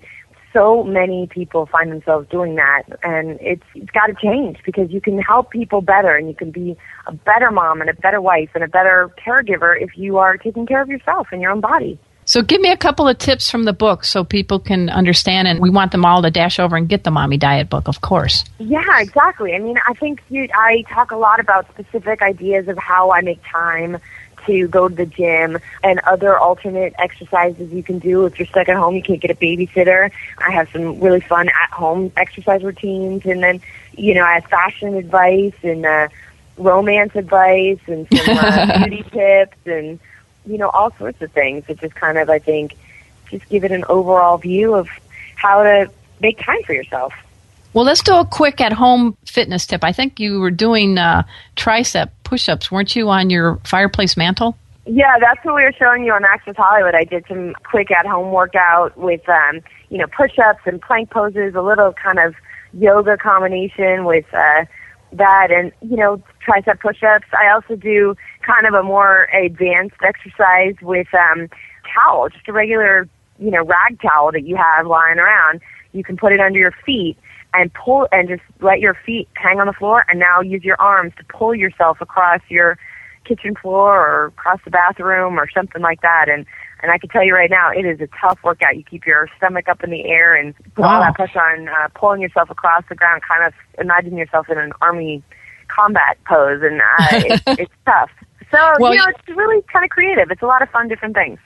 so 0.53 0.84
many 0.84 1.27
people 1.27 1.65
find 1.65 1.91
themselves 1.91 2.27
doing 2.29 2.55
that, 2.55 2.84
and 3.03 3.39
it's 3.41 3.63
it's 3.75 3.91
got 3.91 4.08
to 4.08 4.13
change 4.13 4.58
because 4.65 4.91
you 4.91 5.01
can 5.01 5.20
help 5.20 5.51
people 5.51 5.81
better, 5.81 6.15
and 6.15 6.27
you 6.27 6.36
can 6.36 6.51
be 6.51 6.77
a 7.08 7.13
better 7.13 7.51
mom 7.51 7.81
and 7.81 7.89
a 7.89 7.93
better 7.93 8.22
wife 8.22 8.50
and 8.53 8.63
a 8.63 8.67
better 8.67 9.10
caregiver 9.25 9.79
if 9.79 9.98
you 9.98 10.17
are 10.17 10.38
taking 10.38 10.65
care 10.65 10.81
of 10.81 10.89
yourself 10.89 11.27
and 11.31 11.41
your 11.41 11.51
own 11.51 11.62
body. 11.62 11.98
So, 12.25 12.41
give 12.41 12.62
me 12.62 12.72
a 12.72 12.77
couple 12.77 13.08
of 13.08 13.17
tips 13.17 13.50
from 13.50 13.63
the 13.63 13.74
book 13.74 14.03
so 14.03 14.24
people 14.24 14.60
can 14.60 14.89
understand. 14.89 15.48
And 15.48 15.60
we 15.60 15.70
want 15.70 15.91
them 15.91 16.05
all 16.05 16.22
to 16.22 16.29
dash 16.29 16.60
over 16.60 16.75
and 16.75 16.88
get 16.88 17.03
the 17.03 17.12
Mommy 17.12 17.38
Diet 17.38 17.70
book, 17.70 17.88
of 17.88 18.01
course. 18.01 18.46
Yeah, 18.60 19.00
exactly. 19.00 19.53
I 19.53 19.60
mean, 19.60 19.77
I 19.88 19.93
think 19.96 20.22
you, 20.29 20.48
I 20.53 20.84
talk 20.88 21.12
a 21.12 21.17
lot 21.17 21.39
about 21.39 21.67
specific 21.70 22.22
ideas 22.22 22.67
of 22.67 22.77
how 22.77 23.12
I 23.12 23.22
make 23.22 23.41
time 23.43 23.98
to 24.45 24.67
go 24.67 24.88
to 24.88 24.95
the 24.95 25.05
gym 25.05 25.57
and 25.83 26.00
other 26.01 26.38
alternate 26.38 26.93
exercises 26.98 27.71
you 27.71 27.83
can 27.83 28.00
do 28.00 28.25
if 28.25 28.39
you're 28.39 28.48
stuck 28.48 28.67
at 28.69 28.75
home 28.75 28.95
you 28.95 29.03
can't 29.03 29.21
get 29.21 29.31
a 29.31 29.36
babysitter 29.36 30.12
i 30.39 30.51
have 30.51 30.69
some 30.71 31.00
really 31.00 31.21
fun 31.21 31.50
at 31.50 31.69
home 31.71 32.12
exercise 32.17 32.63
routines 32.63 33.25
and 33.25 33.43
then 33.43 33.62
you 33.93 34.13
know 34.13 34.24
i 34.24 34.36
have 34.36 34.45
fashion 34.45 34.95
advice 34.95 35.55
and 35.63 35.86
uh 35.86 36.07
romance 36.57 37.15
advice 37.15 37.79
and 37.88 38.07
some 38.13 38.38
uh, 38.38 38.77
beauty 38.88 39.03
tips 39.12 39.57
and 39.65 40.00
you 40.45 40.57
know, 40.57 40.69
all 40.69 40.91
sorts 40.98 41.21
of 41.21 41.31
things 41.31 41.65
that 41.67 41.79
just 41.79 41.95
kind 41.95 42.17
of, 42.17 42.29
I 42.29 42.39
think, 42.39 42.75
just 43.29 43.48
give 43.50 43.63
it 43.63 43.71
an 43.71 43.86
overall 43.88 44.38
view 44.38 44.74
of 44.74 44.89
how 45.36 45.63
to 45.63 45.89
make 46.19 46.39
time 46.39 46.63
for 46.63 46.74
yourself. 46.74 47.13
Well, 47.74 47.86
let's 47.86 48.04
do 48.04 48.16
a 48.16 48.25
quick 48.25 48.60
at 48.60 48.74
home 48.74 49.18
fitness 49.25 49.66
tip. 49.66 49.84
I 49.84 49.94
think 49.94 50.20
you 50.20 50.40
were 50.40 50.51
doing 50.51 50.98
uh, 50.98 51.24
tricep 51.56 52.10
push 52.24 52.50
ups, 52.50 52.70
weren't 52.70 52.96
you, 52.96 53.10
on 53.10 53.30
your 53.30 53.60
fireplace 53.63 54.18
mantle? 54.18 54.58
Yeah, 54.86 55.20
that's 55.22 55.44
what 55.46 55.56
we 55.56 55.63
were 55.63 55.74
showing 55.78 56.04
you 56.04 56.12
on 56.12 56.25
Access 56.25 56.56
Hollywood. 56.58 56.96
I 56.96 57.04
did 57.04 57.24
some 57.28 57.54
quick 57.63 57.92
at 57.92 58.06
home 58.06 58.32
workout 58.32 58.98
with, 58.98 59.28
um, 59.30 59.62
you 59.90 59.98
know, 59.98 60.08
push 60.08 60.38
ups 60.40 60.62
and 60.66 60.82
plank 60.82 61.12
poses, 61.12 61.54
a 61.56 61.62
little 61.62 61.94
kind 61.94 62.20
of 62.20 62.36
yoga 62.74 63.16
combination 63.16 64.06
with 64.06 64.25
uh, 64.34 64.66
that, 65.13 65.48
and, 65.51 65.72
you 65.82 65.98
know, 65.98 66.22
tricep 66.46 66.80
push 66.80 67.04
ups. 67.04 67.28
I 67.32 67.54
also 67.54 67.75
do 67.75 68.16
kind 68.46 68.66
of 68.66 68.74
a 68.74 68.84
more 68.84 69.30
advanced 69.34 69.98
exercise 70.04 70.75
with 70.82 71.08
um, 71.13 71.48
towel, 71.94 72.30
just 72.30 72.48
a 72.48 72.54
regular, 72.54 73.08
you 73.40 73.51
know, 73.51 73.63
rag 73.63 74.01
towel 74.01 74.32
that 74.32 74.46
you 74.46 74.58
have 74.58 74.88
lying 74.88 75.20
around. 75.20 75.62
You 75.93 76.03
can 76.03 76.17
put 76.17 76.33
it 76.33 76.39
under 76.39 76.60
your 76.60 76.74
feet 76.86 77.17
and 77.53 77.74
pull 77.74 78.07
and 78.12 78.27
just 78.29 78.41
let 78.62 78.79
your 78.79 78.98
feet 79.05 79.27
hang 79.36 79.60
on 79.60 79.67
the 79.67 79.74
floor 79.74 80.05
and 80.10 80.19
now 80.19 80.41
use 80.41 80.63
your 80.63 80.79
arms 80.79 81.13
to 81.17 81.24
pull 81.25 81.53
yourself 81.53 82.00
across 82.01 82.41
your 82.50 82.77
kitchen 83.25 83.55
floor 83.55 83.95
or 83.95 84.25
across 84.27 84.60
the 84.65 84.71
bathroom 84.71 85.39
or 85.39 85.50
something 85.50 85.81
like 85.81 86.01
that 86.01 86.25
and 86.27 86.45
and 86.81 86.91
I 86.91 86.98
can 86.98 87.10
tell 87.10 87.24
you 87.24 87.36
right 87.36 87.50
now, 87.50 87.69
it 87.71 87.86
is 87.86 88.01
a 88.01 88.07
tough 88.19 88.39
workout. 88.43 88.75
You 88.75 88.83
keep 88.83 89.05
your 89.05 89.29
stomach 89.38 89.69
up 89.69 89.83
in 89.83 89.91
the 89.91 90.03
air 90.05 90.36
and 90.36 90.55
put 90.74 90.79
wow. 90.79 90.95
all 90.95 91.01
that 91.01 91.13
pressure 91.13 91.39
on 91.39 91.67
uh, 91.67 91.89
pulling 91.93 92.21
yourself 92.21 92.50
across 92.50 92.83
the 92.89 92.95
ground. 92.95 93.21
Kind 93.27 93.45
of 93.45 93.53
imagine 93.79 94.17
yourself 94.17 94.50
in 94.50 94.57
an 94.57 94.71
army 94.82 95.21
combat 95.67 96.17
pose, 96.27 96.62
and 96.63 96.82
uh, 96.82 96.86
it's, 97.12 97.43
it's 97.60 97.73
tough. 97.86 98.10
So 98.51 98.58
well, 98.80 98.93
you 98.93 98.97
know, 98.97 99.06
it's 99.08 99.38
really 99.38 99.62
kind 99.71 99.86
of 99.86 99.91
creative. 99.91 100.32
It's 100.32 100.41
a 100.41 100.47
lot 100.47 100.62
of 100.62 100.69
fun, 100.69 100.88
different 100.88 101.15
things. 101.15 101.39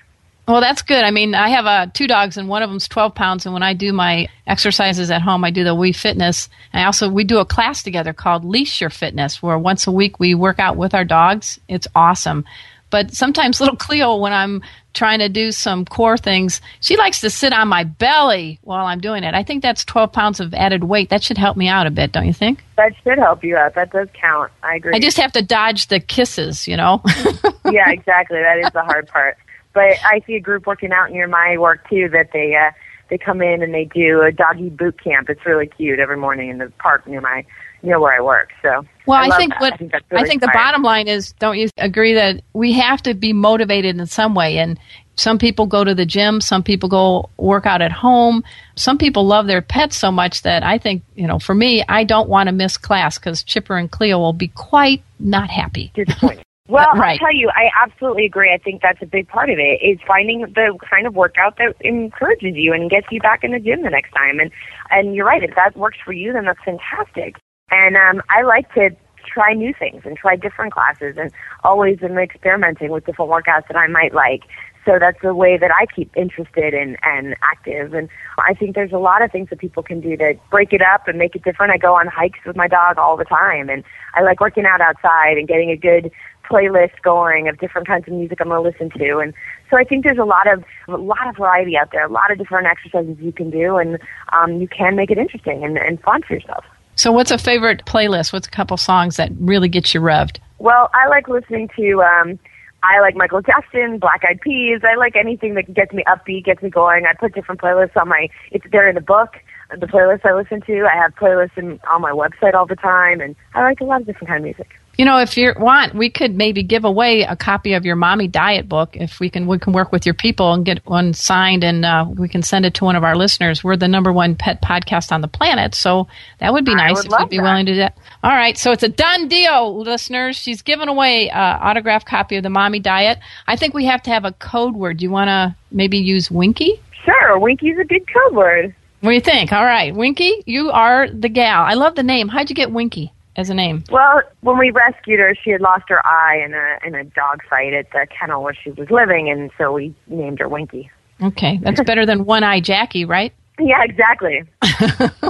Well, 0.47 0.61
that's 0.61 0.83
good. 0.83 1.03
I 1.03 1.09
mean, 1.09 1.33
I 1.33 1.49
have 1.49 1.65
uh, 1.65 1.87
two 1.91 2.07
dogs, 2.07 2.37
and 2.37 2.47
one 2.47 2.61
of 2.61 2.69
them's 2.69 2.87
12 2.87 3.15
pounds. 3.15 3.45
And 3.45 3.53
when 3.53 3.63
I 3.63 3.73
do 3.73 3.91
my 3.91 4.27
exercises 4.45 5.09
at 5.09 5.21
home, 5.21 5.43
I 5.43 5.49
do 5.49 5.63
the 5.63 5.75
Wii 5.75 5.95
Fitness. 5.95 6.49
And 6.71 6.83
I 6.83 6.85
also 6.85 7.09
we 7.09 7.23
do 7.23 7.39
a 7.39 7.45
class 7.45 7.81
together 7.81 8.13
called 8.13 8.45
Leash 8.45 8.81
Your 8.81 8.91
Fitness, 8.91 9.41
where 9.41 9.57
once 9.57 9.87
a 9.87 9.91
week 9.91 10.19
we 10.19 10.35
work 10.35 10.59
out 10.59 10.77
with 10.77 10.93
our 10.93 11.05
dogs. 11.05 11.59
It's 11.67 11.87
awesome. 11.95 12.45
But 12.91 13.13
sometimes 13.13 13.59
little 13.59 13.75
Cleo, 13.75 14.17
when 14.17 14.33
I'm 14.33 14.61
trying 14.93 15.19
to 15.19 15.29
do 15.29 15.51
some 15.51 15.83
core 15.83 16.17
things, 16.17 16.61
she 16.79 16.95
likes 16.95 17.21
to 17.21 17.29
sit 17.31 17.51
on 17.51 17.67
my 17.67 17.83
belly 17.83 18.59
while 18.61 18.85
I'm 18.85 19.01
doing 19.01 19.23
it. 19.23 19.33
I 19.33 19.43
think 19.43 19.63
that's 19.63 19.83
12 19.83 20.13
pounds 20.13 20.39
of 20.39 20.53
added 20.53 20.83
weight. 20.83 21.09
That 21.09 21.23
should 21.23 21.37
help 21.37 21.57
me 21.57 21.67
out 21.67 21.87
a 21.87 21.91
bit, 21.91 22.11
don't 22.11 22.27
you 22.27 22.33
think? 22.33 22.63
That 22.77 22.93
should 23.03 23.17
help 23.17 23.43
you 23.43 23.57
out. 23.57 23.73
That 23.73 23.91
does 23.91 24.07
count. 24.13 24.51
I 24.61 24.75
agree. 24.75 24.93
I 24.95 24.99
just 24.99 25.17
have 25.17 25.31
to 25.33 25.41
dodge 25.41 25.87
the 25.87 25.99
kisses, 25.99 26.67
you 26.67 26.77
know? 26.77 27.01
yeah, 27.65 27.89
exactly. 27.89 28.37
That 28.37 28.59
is 28.63 28.71
the 28.71 28.83
hard 28.83 29.07
part. 29.07 29.37
But 29.75 29.97
I 30.03 30.21
see 30.25 30.33
a 30.35 30.39
group 30.39 30.65
working 30.65 30.91
out 30.91 31.11
near 31.11 31.27
my 31.27 31.57
work 31.59 31.87
too 31.87 32.09
that 32.13 32.29
they 32.33 32.55
uh 32.55 32.71
they 33.09 33.19
come 33.19 33.41
in 33.41 33.61
and 33.61 33.71
they 33.71 33.85
do 33.85 34.23
a 34.23 34.31
doggy 34.31 34.69
boot 34.69 34.99
camp. 35.03 35.29
It's 35.29 35.45
really 35.45 35.67
cute 35.67 35.99
every 35.99 36.17
morning 36.17 36.49
in 36.49 36.57
the 36.57 36.71
park 36.79 37.05
near 37.05 37.21
my 37.21 37.45
near 37.83 37.99
where 37.99 38.17
I 38.17 38.21
work. 38.21 38.49
So 38.63 38.85
well, 39.05 39.19
I, 39.19 39.27
I 39.27 39.37
think 39.37 39.53
that. 39.53 39.61
what 39.61 39.73
I 39.73 39.77
think, 39.77 39.93
really 40.09 40.23
I 40.23 40.27
think 40.27 40.41
the 40.41 40.51
bottom 40.53 40.81
line 40.81 41.07
is, 41.07 41.33
don't 41.33 41.57
you 41.57 41.69
agree 41.77 42.13
that 42.13 42.41
we 42.53 42.73
have 42.73 43.03
to 43.03 43.13
be 43.13 43.31
motivated 43.31 43.99
in 43.99 44.05
some 44.07 44.33
way? 44.33 44.57
And 44.57 44.79
some 45.15 45.37
people 45.37 45.67
go 45.67 45.83
to 45.83 45.93
the 45.93 46.05
gym, 46.05 46.41
some 46.41 46.63
people 46.63 46.89
go 46.89 47.29
work 47.37 47.65
out 47.65 47.81
at 47.81 47.91
home. 47.91 48.43
Some 48.75 48.97
people 48.97 49.25
love 49.25 49.47
their 49.47 49.61
pets 49.61 49.97
so 49.97 50.11
much 50.11 50.41
that 50.41 50.63
I 50.63 50.77
think, 50.77 51.03
you 51.15 51.27
know, 51.27 51.39
for 51.39 51.55
me, 51.55 51.83
I 51.87 52.03
don't 52.03 52.27
want 52.27 52.47
to 52.47 52.53
miss 52.53 52.77
class 52.77 53.17
because 53.17 53.43
Chipper 53.43 53.77
and 53.77 53.89
Cleo 53.89 54.19
will 54.19 54.33
be 54.33 54.49
quite 54.49 55.03
not 55.19 55.49
happy. 55.49 55.91
Disappointed. 55.93 56.43
Well, 56.67 56.87
right. 56.95 57.19
I'll 57.21 57.27
tell 57.27 57.35
you, 57.35 57.49
I 57.55 57.69
absolutely 57.83 58.25
agree. 58.25 58.51
I 58.51 58.57
think 58.57 58.81
that's 58.81 59.01
a 59.01 59.05
big 59.05 59.27
part 59.27 59.49
of 59.51 59.59
it 59.59 59.81
is 59.83 59.99
finding 60.07 60.41
the 60.41 60.77
kind 60.89 61.05
of 61.05 61.13
workout 61.13 61.57
that 61.57 61.75
encourages 61.81 62.55
you 62.55 62.73
and 62.73 62.89
gets 62.89 63.07
you 63.11 63.19
back 63.19 63.43
in 63.43 63.51
the 63.51 63.59
gym 63.59 63.83
the 63.83 63.91
next 63.91 64.11
time. 64.11 64.39
And 64.39 64.51
and 64.89 65.15
you're 65.15 65.27
right, 65.27 65.43
if 65.43 65.53
that 65.55 65.77
works 65.77 65.97
for 66.03 66.11
you, 66.11 66.33
then 66.33 66.45
that's 66.45 66.59
fantastic. 66.65 67.35
And 67.69 67.95
um, 67.95 68.23
I 68.29 68.41
like 68.41 68.73
to 68.73 68.89
try 69.25 69.53
new 69.53 69.73
things 69.77 70.03
and 70.05 70.17
try 70.17 70.35
different 70.35 70.73
classes 70.73 71.15
and 71.19 71.31
always 71.63 71.99
am 72.01 72.17
experimenting 72.17 72.89
with 72.91 73.05
different 73.05 73.29
workouts 73.29 73.67
that 73.67 73.77
I 73.77 73.87
might 73.87 74.13
like. 74.13 74.43
So 74.85 74.99
that's 74.99 75.19
the 75.21 75.33
way 75.33 75.57
that 75.57 75.71
I 75.71 75.87
keep 75.87 76.15
interested 76.15 76.73
and, 76.73 76.95
and 77.03 77.35
active. 77.41 77.93
And 77.93 78.07
I 78.37 78.53
think 78.53 78.75
there's 78.75 78.91
a 78.91 78.99
lot 78.99 79.23
of 79.23 79.31
things 79.31 79.49
that 79.49 79.59
people 79.59 79.81
can 79.81 79.99
do 79.99 80.15
to 80.17 80.35
break 80.51 80.73
it 80.73 80.81
up 80.81 81.07
and 81.07 81.17
make 81.17 81.35
it 81.35 81.43
different. 81.43 81.73
I 81.73 81.77
go 81.77 81.95
on 81.95 82.07
hikes 82.07 82.39
with 82.45 82.55
my 82.55 82.67
dog 82.67 82.99
all 82.99 83.17
the 83.17 83.25
time 83.25 83.69
and 83.69 83.83
I 84.13 84.21
like 84.21 84.39
working 84.39 84.65
out 84.65 84.81
outside 84.81 85.37
and 85.37 85.47
getting 85.47 85.71
a 85.71 85.75
good 85.75 86.11
playlist 86.49 87.01
going 87.01 87.47
of 87.47 87.57
different 87.57 87.87
kinds 87.87 88.07
of 88.07 88.13
music 88.13 88.39
I'm 88.39 88.49
going 88.49 88.63
to 88.63 88.69
listen 88.69 88.91
to. 88.99 89.17
And 89.17 89.33
so 89.71 89.77
I 89.77 89.83
think 89.83 90.03
there's 90.03 90.19
a 90.19 90.25
lot 90.25 90.47
of 90.51 90.63
a 90.87 90.97
lot 90.97 91.27
of 91.27 91.37
variety 91.37 91.75
out 91.75 91.91
there, 91.91 92.05
a 92.05 92.11
lot 92.11 92.31
of 92.31 92.37
different 92.37 92.67
exercises 92.67 93.17
you 93.19 93.31
can 93.31 93.49
do, 93.49 93.77
and 93.77 93.97
um, 94.33 94.61
you 94.61 94.67
can 94.67 94.95
make 94.95 95.09
it 95.09 95.17
interesting 95.17 95.63
and, 95.63 95.77
and 95.77 95.99
fun 96.01 96.21
for 96.21 96.35
yourself. 96.35 96.63
So, 96.95 97.11
what's 97.11 97.31
a 97.31 97.37
favorite 97.37 97.83
playlist? 97.85 98.31
What's 98.31 98.47
a 98.47 98.51
couple 98.51 98.77
songs 98.77 99.17
that 99.17 99.31
really 99.39 99.67
get 99.67 99.93
you 99.93 100.01
revved? 100.01 100.37
Well, 100.59 100.89
I 100.93 101.07
like 101.07 101.27
listening 101.27 101.69
to. 101.75 102.03
Um, 102.03 102.39
I 102.85 102.99
like 103.01 103.15
Michael 103.15 103.41
Jackson, 103.41 103.97
Black 103.97 104.21
Eyed 104.29 104.41
Peas. 104.41 104.81
I 104.83 104.95
like 104.95 105.15
anything 105.15 105.55
that 105.55 105.73
gets 105.73 105.91
me 105.91 106.03
upbeat, 106.07 106.45
gets 106.45 106.61
me 106.61 106.69
going. 106.69 107.05
I 107.05 107.13
put 107.19 107.33
different 107.33 107.59
playlists 107.59 107.97
on 107.97 108.09
my. 108.09 108.27
It's 108.51 108.65
there 108.71 108.87
in 108.87 108.95
the 108.95 109.01
book. 109.01 109.37
The 109.71 109.87
playlists 109.87 110.25
I 110.25 110.35
listen 110.35 110.61
to. 110.67 110.85
I 110.85 110.95
have 110.95 111.15
playlists 111.15 111.57
in, 111.57 111.79
on 111.89 112.01
my 112.01 112.11
website 112.11 112.53
all 112.53 112.67
the 112.67 112.75
time, 112.75 113.21
and 113.21 113.35
I 113.55 113.63
like 113.63 113.81
a 113.81 113.85
lot 113.85 114.01
of 114.01 114.07
different 114.07 114.27
kind 114.27 114.37
of 114.37 114.43
music. 114.43 114.69
You 114.97 115.03
know, 115.03 115.19
if 115.19 115.35
you 115.35 115.53
want, 115.57 115.93
we 115.93 116.09
could 116.09 116.35
maybe 116.35 116.63
give 116.63 116.85
away 116.85 117.23
a 117.23 117.35
copy 117.35 117.73
of 117.73 117.85
your 117.85 117.97
mommy 117.97 118.27
diet 118.27 118.69
book. 118.69 118.95
If 118.95 119.19
we 119.19 119.29
can, 119.29 119.45
we 119.45 119.59
can 119.59 119.73
work 119.73 119.91
with 119.91 120.05
your 120.05 120.15
people 120.15 120.53
and 120.53 120.65
get 120.65 120.85
one 120.85 121.13
signed, 121.13 121.63
and 121.65 121.83
uh, 121.83 122.05
we 122.07 122.29
can 122.29 122.43
send 122.43 122.65
it 122.65 122.75
to 122.75 122.85
one 122.85 122.95
of 122.95 123.03
our 123.03 123.15
listeners. 123.15 123.63
We're 123.63 123.75
the 123.75 123.89
number 123.89 124.13
one 124.13 124.35
pet 124.35 124.61
podcast 124.61 125.11
on 125.11 125.19
the 125.19 125.27
planet, 125.27 125.75
so 125.75 126.07
that 126.39 126.53
would 126.53 126.63
be 126.63 126.75
nice 126.75 126.95
would 126.97 127.11
if 127.11 127.19
you'd 127.19 127.29
be 127.29 127.37
that. 127.37 127.43
willing 127.43 127.65
to 127.65 127.73
do 127.73 127.77
that. 127.79 127.97
All 128.23 128.31
right, 128.31 128.57
so 128.57 128.71
it's 128.71 128.83
a 128.83 128.89
done 128.89 129.27
deal, 129.27 129.81
listeners. 129.81 130.37
She's 130.37 130.61
giving 130.61 130.87
away 130.87 131.29
an 131.29 131.59
autographed 131.61 132.07
copy 132.07 132.37
of 132.37 132.43
the 132.43 132.49
mommy 132.49 132.79
diet. 132.79 133.19
I 133.47 133.57
think 133.57 133.73
we 133.73 133.85
have 133.85 134.01
to 134.03 134.11
have 134.11 134.23
a 134.23 134.31
code 134.31 134.75
word. 134.75 134.97
Do 134.97 135.03
you 135.03 135.11
want 135.11 135.27
to 135.27 135.55
maybe 135.71 135.97
use 135.97 136.31
Winky? 136.31 136.81
Sure, 137.03 137.37
Winky's 137.37 137.77
a 137.77 137.83
good 137.83 138.05
code 138.11 138.33
word. 138.33 138.75
What 139.01 139.11
do 139.11 139.15
you 139.15 139.21
think? 139.21 139.51
All 139.51 139.65
right, 139.65 139.93
Winky, 139.93 140.41
you 140.45 140.71
are 140.71 141.09
the 141.09 141.29
gal. 141.29 141.63
I 141.63 141.73
love 141.73 141.95
the 141.95 142.01
name. 142.01 142.29
How'd 142.29 142.49
you 142.49 142.55
get 142.55 142.71
Winky 142.71 143.11
as 143.35 143.49
a 143.49 143.53
name? 143.53 143.83
Well, 143.91 144.21
when 144.41 144.57
we 144.57 144.71
rescued 144.71 145.19
her, 145.19 145.35
she 145.43 145.51
had 145.51 145.61
lost 145.61 145.83
her 145.89 146.05
eye 146.05 146.41
in 146.43 146.53
a 146.53 146.87
in 146.87 146.95
a 146.95 147.03
dog 147.03 147.41
fight 147.49 147.73
at 147.73 147.91
the 147.91 148.07
kennel 148.17 148.43
where 148.43 148.53
she 148.55 148.71
was 148.71 148.89
living, 148.89 149.29
and 149.29 149.51
so 149.57 149.73
we 149.73 149.95
named 150.07 150.39
her 150.39 150.47
Winky. 150.47 150.89
Okay, 151.21 151.57
that's 151.61 151.81
better 151.83 152.05
than 152.05 152.25
One 152.25 152.43
Eye 152.43 152.59
Jackie, 152.59 153.05
right? 153.05 153.33
Yeah, 153.59 153.83
exactly. 153.83 154.43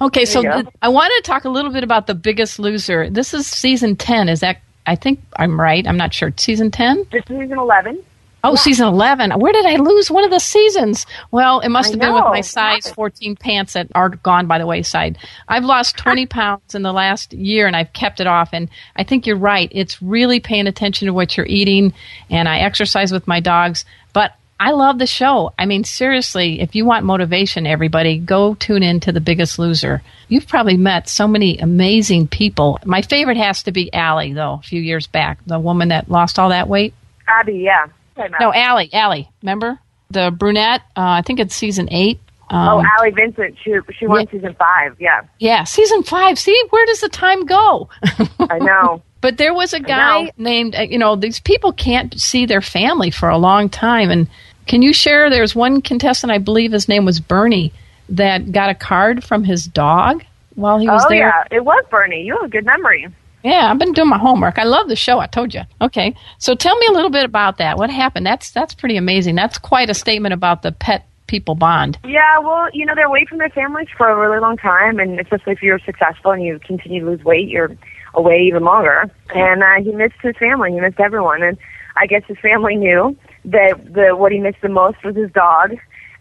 Okay, 0.00 0.24
so 0.24 0.42
There 0.42 0.52
go. 0.52 0.62
th- 0.62 0.74
I 0.82 0.88
wanted 0.88 1.16
to 1.16 1.22
talk 1.22 1.44
a 1.44 1.48
little 1.48 1.72
bit 1.72 1.82
about 1.82 2.06
The 2.06 2.14
Biggest 2.14 2.58
Loser. 2.58 3.08
This 3.10 3.34
is 3.34 3.46
season 3.46 3.96
10, 3.96 4.28
is 4.28 4.40
that 4.40 4.60
I 4.86 4.94
think 4.96 5.20
I'm 5.36 5.58
right. 5.60 5.86
I'm 5.86 5.96
not 5.96 6.12
sure. 6.12 6.32
Season 6.36 6.70
10? 6.70 7.06
This 7.10 7.22
is 7.22 7.28
season 7.28 7.58
11. 7.58 8.02
Oh, 8.44 8.56
season 8.56 8.86
11. 8.86 9.30
Where 9.32 9.54
did 9.54 9.64
I 9.64 9.76
lose 9.76 10.10
one 10.10 10.22
of 10.22 10.30
the 10.30 10.38
seasons? 10.38 11.06
Well, 11.30 11.60
it 11.60 11.70
must 11.70 11.92
have 11.92 11.98
been 11.98 12.12
with 12.12 12.24
my 12.24 12.42
size 12.42 12.90
14 12.90 13.36
pants 13.36 13.72
that 13.72 13.88
are 13.94 14.10
gone 14.10 14.46
by 14.46 14.58
the 14.58 14.66
wayside. 14.66 15.16
I've 15.48 15.64
lost 15.64 15.96
20 15.96 16.26
pounds 16.26 16.74
in 16.74 16.82
the 16.82 16.92
last 16.92 17.32
year 17.32 17.66
and 17.66 17.74
I've 17.74 17.94
kept 17.94 18.20
it 18.20 18.26
off. 18.26 18.50
And 18.52 18.68
I 18.96 19.02
think 19.02 19.26
you're 19.26 19.38
right. 19.38 19.70
It's 19.72 20.02
really 20.02 20.40
paying 20.40 20.66
attention 20.66 21.06
to 21.06 21.14
what 21.14 21.38
you're 21.38 21.46
eating. 21.46 21.94
And 22.28 22.46
I 22.46 22.58
exercise 22.58 23.12
with 23.12 23.26
my 23.26 23.40
dogs. 23.40 23.86
But 24.12 24.34
I 24.60 24.72
love 24.72 24.98
the 24.98 25.06
show. 25.06 25.54
I 25.58 25.64
mean, 25.64 25.82
seriously, 25.84 26.60
if 26.60 26.74
you 26.74 26.84
want 26.84 27.06
motivation, 27.06 27.66
everybody, 27.66 28.18
go 28.18 28.56
tune 28.56 28.82
in 28.82 29.00
to 29.00 29.12
The 29.12 29.22
Biggest 29.22 29.58
Loser. 29.58 30.02
You've 30.28 30.46
probably 30.46 30.76
met 30.76 31.08
so 31.08 31.26
many 31.26 31.56
amazing 31.58 32.28
people. 32.28 32.78
My 32.84 33.00
favorite 33.00 33.38
has 33.38 33.62
to 33.62 33.72
be 33.72 33.90
Ali, 33.94 34.34
though, 34.34 34.60
a 34.62 34.62
few 34.62 34.82
years 34.82 35.06
back, 35.06 35.38
the 35.46 35.58
woman 35.58 35.88
that 35.88 36.10
lost 36.10 36.38
all 36.38 36.50
that 36.50 36.68
weight. 36.68 36.92
Abby, 37.26 37.54
yeah. 37.54 37.86
No, 38.16 38.52
Ali, 38.52 38.90
Ali, 38.92 39.28
remember? 39.42 39.78
The 40.10 40.30
brunette, 40.30 40.82
uh, 40.96 41.18
I 41.18 41.22
think 41.22 41.40
it's 41.40 41.54
season 41.54 41.88
eight. 41.90 42.20
Um, 42.50 42.68
oh, 42.68 42.84
Ali 42.98 43.10
Vincent. 43.10 43.56
She 43.62 43.74
she 43.98 44.06
won 44.06 44.20
yeah. 44.20 44.30
season 44.30 44.54
five. 44.54 44.96
Yeah, 45.00 45.22
yeah, 45.38 45.64
season 45.64 46.02
five. 46.02 46.38
See, 46.38 46.60
where 46.70 46.86
does 46.86 47.00
the 47.00 47.08
time 47.08 47.46
go? 47.46 47.88
I 48.38 48.58
know. 48.58 49.02
But 49.24 49.38
there 49.38 49.54
was 49.54 49.72
a 49.72 49.80
guy 49.80 50.30
named, 50.36 50.74
uh, 50.76 50.82
you 50.82 50.98
know, 50.98 51.16
these 51.16 51.40
people 51.40 51.72
can't 51.72 52.20
see 52.20 52.44
their 52.44 52.60
family 52.60 53.10
for 53.10 53.30
a 53.30 53.38
long 53.38 53.70
time. 53.70 54.10
And 54.10 54.28
can 54.66 54.82
you 54.82 54.92
share? 54.92 55.30
There's 55.30 55.54
one 55.54 55.80
contestant, 55.80 56.30
I 56.30 56.36
believe 56.36 56.72
his 56.72 56.90
name 56.90 57.06
was 57.06 57.20
Bernie, 57.20 57.72
that 58.10 58.52
got 58.52 58.68
a 58.68 58.74
card 58.74 59.24
from 59.24 59.42
his 59.42 59.64
dog 59.64 60.22
while 60.56 60.78
he 60.78 60.86
was 60.86 61.02
oh 61.06 61.08
there. 61.08 61.32
Oh 61.34 61.38
yeah, 61.50 61.56
it 61.56 61.64
was 61.64 61.82
Bernie. 61.90 62.22
You 62.22 62.36
have 62.36 62.44
a 62.44 62.48
good 62.48 62.66
memory. 62.66 63.08
Yeah, 63.44 63.70
I've 63.70 63.78
been 63.78 63.92
doing 63.92 64.08
my 64.08 64.18
homework. 64.18 64.58
I 64.58 64.64
love 64.64 64.88
the 64.88 64.96
show. 64.96 65.18
I 65.18 65.26
told 65.26 65.52
you. 65.52 65.60
Okay, 65.82 66.16
so 66.38 66.54
tell 66.54 66.76
me 66.78 66.86
a 66.86 66.92
little 66.92 67.10
bit 67.10 67.26
about 67.26 67.58
that. 67.58 67.76
What 67.76 67.90
happened? 67.90 68.24
That's 68.24 68.50
that's 68.50 68.74
pretty 68.74 68.96
amazing. 68.96 69.34
That's 69.34 69.58
quite 69.58 69.90
a 69.90 69.94
statement 69.94 70.32
about 70.32 70.62
the 70.62 70.72
pet 70.72 71.06
people 71.26 71.54
bond. 71.54 71.98
Yeah, 72.04 72.38
well, 72.38 72.68
you 72.72 72.86
know, 72.86 72.94
they're 72.94 73.06
away 73.06 73.26
from 73.28 73.38
their 73.38 73.50
families 73.50 73.88
for 73.96 74.08
a 74.08 74.16
really 74.16 74.40
long 74.40 74.56
time, 74.56 74.98
and 74.98 75.20
especially 75.20 75.52
if 75.52 75.62
you're 75.62 75.78
successful 75.80 76.32
and 76.32 76.42
you 76.42 76.58
continue 76.58 77.00
to 77.00 77.06
lose 77.06 77.22
weight, 77.22 77.48
you're 77.48 77.76
away 78.14 78.40
even 78.46 78.64
longer. 78.64 79.10
And 79.34 79.62
uh, 79.62 79.82
he 79.82 79.92
missed 79.92 80.20
his 80.22 80.36
family. 80.38 80.72
He 80.72 80.80
missed 80.80 81.00
everyone, 81.00 81.42
and 81.42 81.58
I 81.96 82.06
guess 82.06 82.22
his 82.26 82.38
family 82.38 82.76
knew 82.76 83.14
that 83.44 83.92
the 83.92 84.16
what 84.16 84.32
he 84.32 84.38
missed 84.38 84.62
the 84.62 84.70
most 84.70 85.04
was 85.04 85.16
his 85.16 85.30
dog, 85.32 85.76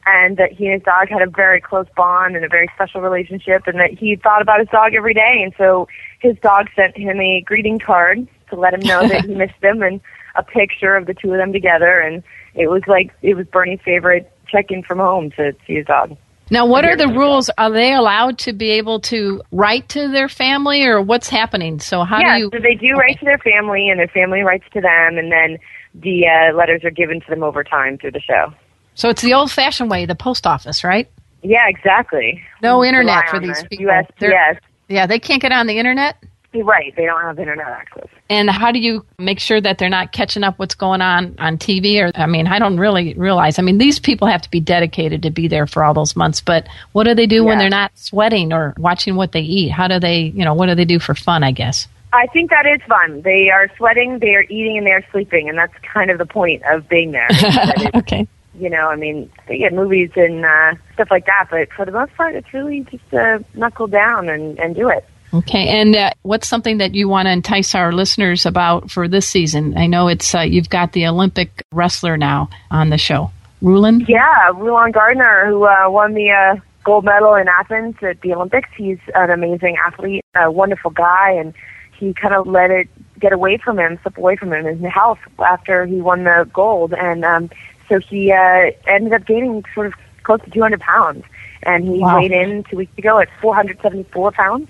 and 0.05 0.37
that 0.37 0.51
he 0.51 0.65
and 0.65 0.73
his 0.75 0.83
dog 0.83 1.09
had 1.09 1.21
a 1.21 1.29
very 1.29 1.61
close 1.61 1.87
bond 1.95 2.35
and 2.35 2.43
a 2.43 2.49
very 2.49 2.69
special 2.75 3.01
relationship, 3.01 3.63
and 3.67 3.79
that 3.79 3.91
he 3.91 4.15
thought 4.15 4.41
about 4.41 4.59
his 4.59 4.69
dog 4.69 4.93
every 4.93 5.13
day. 5.13 5.41
And 5.43 5.53
so 5.57 5.87
his 6.19 6.37
dog 6.39 6.67
sent 6.75 6.97
him 6.97 7.19
a 7.19 7.41
greeting 7.41 7.79
card 7.79 8.27
to 8.49 8.55
let 8.55 8.73
him 8.73 8.81
know 8.81 9.07
that 9.07 9.25
he 9.25 9.35
missed 9.35 9.61
him, 9.61 9.81
and 9.81 10.01
a 10.35 10.43
picture 10.43 10.95
of 10.95 11.05
the 11.05 11.13
two 11.13 11.31
of 11.31 11.37
them 11.37 11.53
together. 11.53 11.99
And 11.99 12.23
it 12.55 12.67
was 12.67 12.83
like 12.87 13.13
it 13.21 13.35
was 13.35 13.45
Bernie's 13.47 13.79
favorite 13.83 14.31
check-in 14.47 14.83
from 14.83 14.99
home 14.99 15.31
to 15.31 15.53
see 15.65 15.75
his 15.75 15.85
dog. 15.85 16.17
Now, 16.49 16.65
what 16.65 16.85
are 16.85 16.95
the 16.95 17.07
rules? 17.07 17.49
Are 17.57 17.71
they 17.71 17.93
allowed 17.93 18.37
to 18.39 18.53
be 18.53 18.71
able 18.71 18.99
to 19.01 19.41
write 19.51 19.89
to 19.89 20.09
their 20.09 20.27
family, 20.27 20.83
or 20.83 21.01
what's 21.01 21.29
happening? 21.29 21.79
So 21.79 22.03
how 22.03 22.19
yeah, 22.19 22.35
do 22.35 22.43
you? 22.43 22.49
so 22.53 22.59
they 22.59 22.75
do 22.75 22.91
write 22.93 23.17
to 23.19 23.25
their 23.25 23.37
family, 23.37 23.89
and 23.89 23.99
their 23.99 24.09
family 24.09 24.41
writes 24.41 24.65
to 24.73 24.81
them, 24.81 25.17
and 25.17 25.31
then 25.31 25.57
the 25.95 26.27
uh, 26.27 26.55
letters 26.55 26.83
are 26.83 26.91
given 26.91 27.21
to 27.21 27.27
them 27.29 27.43
over 27.43 27.63
time 27.63 27.97
through 27.97 28.11
the 28.11 28.19
show. 28.19 28.53
So 28.95 29.09
it's 29.09 29.21
the 29.21 29.33
old-fashioned 29.33 29.89
way, 29.89 30.05
the 30.05 30.15
post 30.15 30.45
office, 30.47 30.83
right? 30.83 31.09
Yeah, 31.41 31.67
exactly. 31.67 32.41
No 32.61 32.83
internet 32.83 33.27
for 33.29 33.39
these 33.39 33.61
the 33.63 33.67
people. 33.69 33.85
USPS. 33.87 34.07
They're- 34.19 34.59
Yeah, 34.87 35.07
they 35.07 35.19
can't 35.19 35.41
get 35.41 35.51
on 35.51 35.67
the 35.67 35.77
internet. 35.77 36.15
You're 36.53 36.65
right. 36.65 36.95
They 36.95 37.05
don't 37.05 37.21
have 37.23 37.39
internet 37.39 37.65
access. 37.67 38.07
And 38.29 38.47
how 38.47 38.71
do 38.71 38.77
you 38.77 39.03
make 39.17 39.39
sure 39.39 39.59
that 39.59 39.79
they're 39.79 39.89
not 39.89 40.11
catching 40.11 40.43
up 40.43 40.59
what's 40.59 40.75
going 40.75 41.01
on 41.01 41.35
on 41.39 41.57
TV? 41.57 41.99
Or 41.99 42.11
I 42.13 42.27
mean, 42.27 42.45
I 42.45 42.59
don't 42.59 42.77
really 42.77 43.15
realize. 43.15 43.57
I 43.57 43.63
mean, 43.63 43.79
these 43.79 43.97
people 43.99 44.27
have 44.27 44.43
to 44.43 44.51
be 44.51 44.59
dedicated 44.59 45.23
to 45.23 45.31
be 45.31 45.47
there 45.47 45.65
for 45.65 45.83
all 45.83 45.95
those 45.95 46.15
months. 46.15 46.41
But 46.41 46.67
what 46.91 47.05
do 47.05 47.15
they 47.15 47.25
do 47.25 47.43
when 47.43 47.57
they're 47.57 47.69
not 47.69 47.91
sweating 47.95 48.53
or 48.53 48.75
watching 48.77 49.15
what 49.15 49.31
they 49.31 49.41
eat? 49.41 49.69
How 49.69 49.87
do 49.87 49.99
they, 49.99 50.19
you 50.35 50.45
know, 50.45 50.53
what 50.53 50.67
do 50.67 50.75
they 50.75 50.85
do 50.85 50.99
for 50.99 51.15
fun? 51.15 51.43
I 51.43 51.51
guess. 51.51 51.87
I 52.13 52.27
think 52.27 52.51
that 52.51 52.67
is 52.67 52.79
fun. 52.87 53.23
They 53.23 53.49
are 53.49 53.67
sweating, 53.75 54.19
they 54.19 54.35
are 54.35 54.43
eating, 54.43 54.77
and 54.77 54.85
they 54.85 54.91
are 54.91 55.03
sleeping, 55.11 55.49
and 55.49 55.57
that's 55.57 55.73
kind 55.81 56.11
of 56.11 56.19
the 56.19 56.27
point 56.27 56.61
of 56.71 56.87
being 56.87 57.11
there. 57.11 57.27
Okay. 57.95 58.27
You 58.55 58.69
know, 58.69 58.87
I 58.89 58.95
mean, 58.95 59.31
they 59.47 59.57
get 59.57 59.73
movies 59.73 60.11
and 60.15 60.45
uh, 60.45 60.75
stuff 60.93 61.09
like 61.09 61.25
that, 61.25 61.47
but 61.49 61.71
for 61.73 61.85
the 61.85 61.91
most 61.91 62.13
part, 62.15 62.35
it's 62.35 62.53
really 62.53 62.81
just 62.81 63.13
uh, 63.13 63.39
knuckle 63.55 63.87
down 63.87 64.29
and, 64.29 64.59
and 64.59 64.75
do 64.75 64.89
it. 64.89 65.05
Okay, 65.33 65.67
and 65.67 65.95
uh, 65.95 66.11
what's 66.21 66.47
something 66.47 66.77
that 66.77 66.93
you 66.93 67.09
want 67.09 67.25
to 67.25 67.31
entice 67.31 67.73
our 67.73 67.91
listeners 67.91 68.45
about 68.45 68.91
for 68.91 69.07
this 69.07 69.27
season? 69.27 69.75
I 69.75 69.87
know 69.87 70.07
it's 70.07 70.35
uh, 70.35 70.41
you've 70.41 70.69
got 70.69 70.91
the 70.91 71.07
Olympic 71.07 71.65
wrestler 71.71 72.17
now 72.17 72.49
on 72.69 72.91
the 72.91 72.99
show, 72.99 73.31
Rulon. 73.61 74.05
Yeah, 74.07 74.49
Rulon 74.53 74.91
Gardner, 74.91 75.47
who 75.47 75.65
uh, 75.65 75.89
won 75.89 76.13
the 76.13 76.29
uh, 76.29 76.55
gold 76.83 77.05
medal 77.05 77.33
in 77.33 77.47
Athens 77.47 77.95
at 78.03 78.21
the 78.21 78.35
Olympics. 78.35 78.69
He's 78.77 78.99
an 79.15 79.31
amazing 79.31 79.77
athlete, 79.83 80.23
a 80.35 80.51
wonderful 80.51 80.91
guy, 80.91 81.31
and 81.31 81.55
he 81.97 82.13
kind 82.13 82.35
of 82.35 82.45
let 82.45 82.69
it 82.69 82.87
get 83.19 83.33
away 83.33 83.57
from 83.57 83.79
him, 83.79 83.97
slip 84.03 84.17
away 84.17 84.35
from 84.35 84.53
him, 84.53 84.65
his 84.65 84.91
health 84.91 85.19
after 85.39 85.85
he 85.85 86.01
won 86.01 86.25
the 86.25 86.47
gold. 86.53 86.93
And 86.93 87.25
um, 87.25 87.49
so 87.89 87.99
he 87.99 88.31
uh, 88.31 88.71
ended 88.87 89.13
up 89.13 89.25
gaining 89.25 89.63
sort 89.73 89.87
of 89.87 89.93
close 90.23 90.41
to 90.41 90.49
200 90.49 90.79
pounds. 90.79 91.23
And 91.63 91.85
he 91.85 91.99
Wow. 91.99 92.17
weighed 92.19 92.31
in 92.31 92.63
two 92.65 92.77
weeks 92.77 92.97
ago 92.97 93.19
at 93.19 93.29
474 93.41 94.31
pounds. 94.33 94.69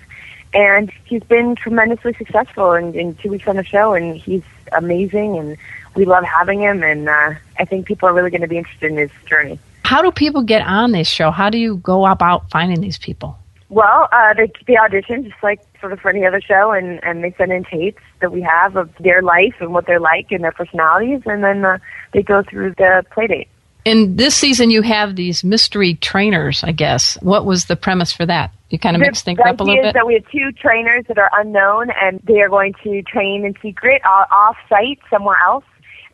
And 0.52 0.92
he's 1.04 1.22
been 1.24 1.56
tremendously 1.56 2.14
successful 2.14 2.72
in, 2.72 2.94
in 2.94 3.14
two 3.16 3.28
weeks 3.30 3.48
on 3.48 3.56
the 3.56 3.64
show, 3.64 3.92
and 3.94 4.14
he's 4.16 4.44
amazing, 4.72 5.36
and 5.36 5.56
we 5.96 6.04
love 6.04 6.22
having 6.22 6.60
him. 6.60 6.84
And 6.84 7.08
uh, 7.08 7.34
I 7.58 7.64
think 7.64 7.86
people 7.86 8.08
are 8.08 8.12
really 8.12 8.30
going 8.30 8.42
to 8.42 8.46
be 8.46 8.58
interested 8.58 8.92
in 8.92 8.98
his 8.98 9.10
journey. 9.26 9.58
How 9.84 10.00
do 10.00 10.12
people 10.12 10.42
get 10.42 10.62
on 10.62 10.92
this 10.92 11.08
show? 11.08 11.32
How 11.32 11.50
do 11.50 11.58
you 11.58 11.76
go 11.78 12.06
about 12.06 12.48
finding 12.50 12.80
these 12.80 12.98
people? 12.98 13.36
Well, 13.68 14.08
uh, 14.12 14.34
they 14.34 14.52
they 14.68 14.76
audition 14.76 15.24
just 15.24 15.42
like 15.42 15.60
sort 15.84 15.92
of 15.92 16.00
for 16.00 16.08
any 16.08 16.24
other 16.24 16.40
show, 16.40 16.72
and 16.72 16.98
and 17.04 17.22
they 17.22 17.34
send 17.36 17.52
in 17.52 17.62
tapes 17.64 18.02
that 18.22 18.32
we 18.32 18.40
have 18.40 18.74
of 18.74 18.88
their 19.00 19.20
life 19.20 19.54
and 19.60 19.74
what 19.74 19.84
they're 19.86 20.00
like 20.00 20.28
and 20.30 20.42
their 20.42 20.50
personalities, 20.52 21.20
and 21.26 21.44
then 21.44 21.62
uh, 21.62 21.76
they 22.14 22.22
go 22.22 22.42
through 22.42 22.70
the 22.78 23.04
play 23.12 23.26
date. 23.26 23.48
In 23.84 24.16
this 24.16 24.34
season, 24.34 24.70
you 24.70 24.80
have 24.80 25.14
these 25.14 25.44
mystery 25.44 25.96
trainers. 25.96 26.64
I 26.64 26.72
guess 26.72 27.18
what 27.20 27.44
was 27.44 27.66
the 27.66 27.76
premise 27.76 28.12
for 28.14 28.24
that? 28.24 28.50
You 28.70 28.78
kind 28.78 28.96
of 28.96 29.00
The- 29.00 29.08
mix 29.08 29.20
things 29.20 29.38
up 29.46 29.60
a 29.60 29.62
little 29.62 29.82
bit. 29.82 29.92
that 29.92 30.06
we 30.06 30.14
have 30.14 30.26
two 30.32 30.52
trainers 30.52 31.04
that 31.08 31.18
are 31.18 31.30
unknown, 31.36 31.90
and 32.00 32.18
they 32.24 32.40
are 32.40 32.48
going 32.48 32.72
to 32.82 33.02
train 33.02 33.44
in 33.44 33.54
secret 33.60 34.00
uh, 34.06 34.24
off 34.34 34.56
site 34.70 35.00
somewhere 35.10 35.36
else, 35.46 35.64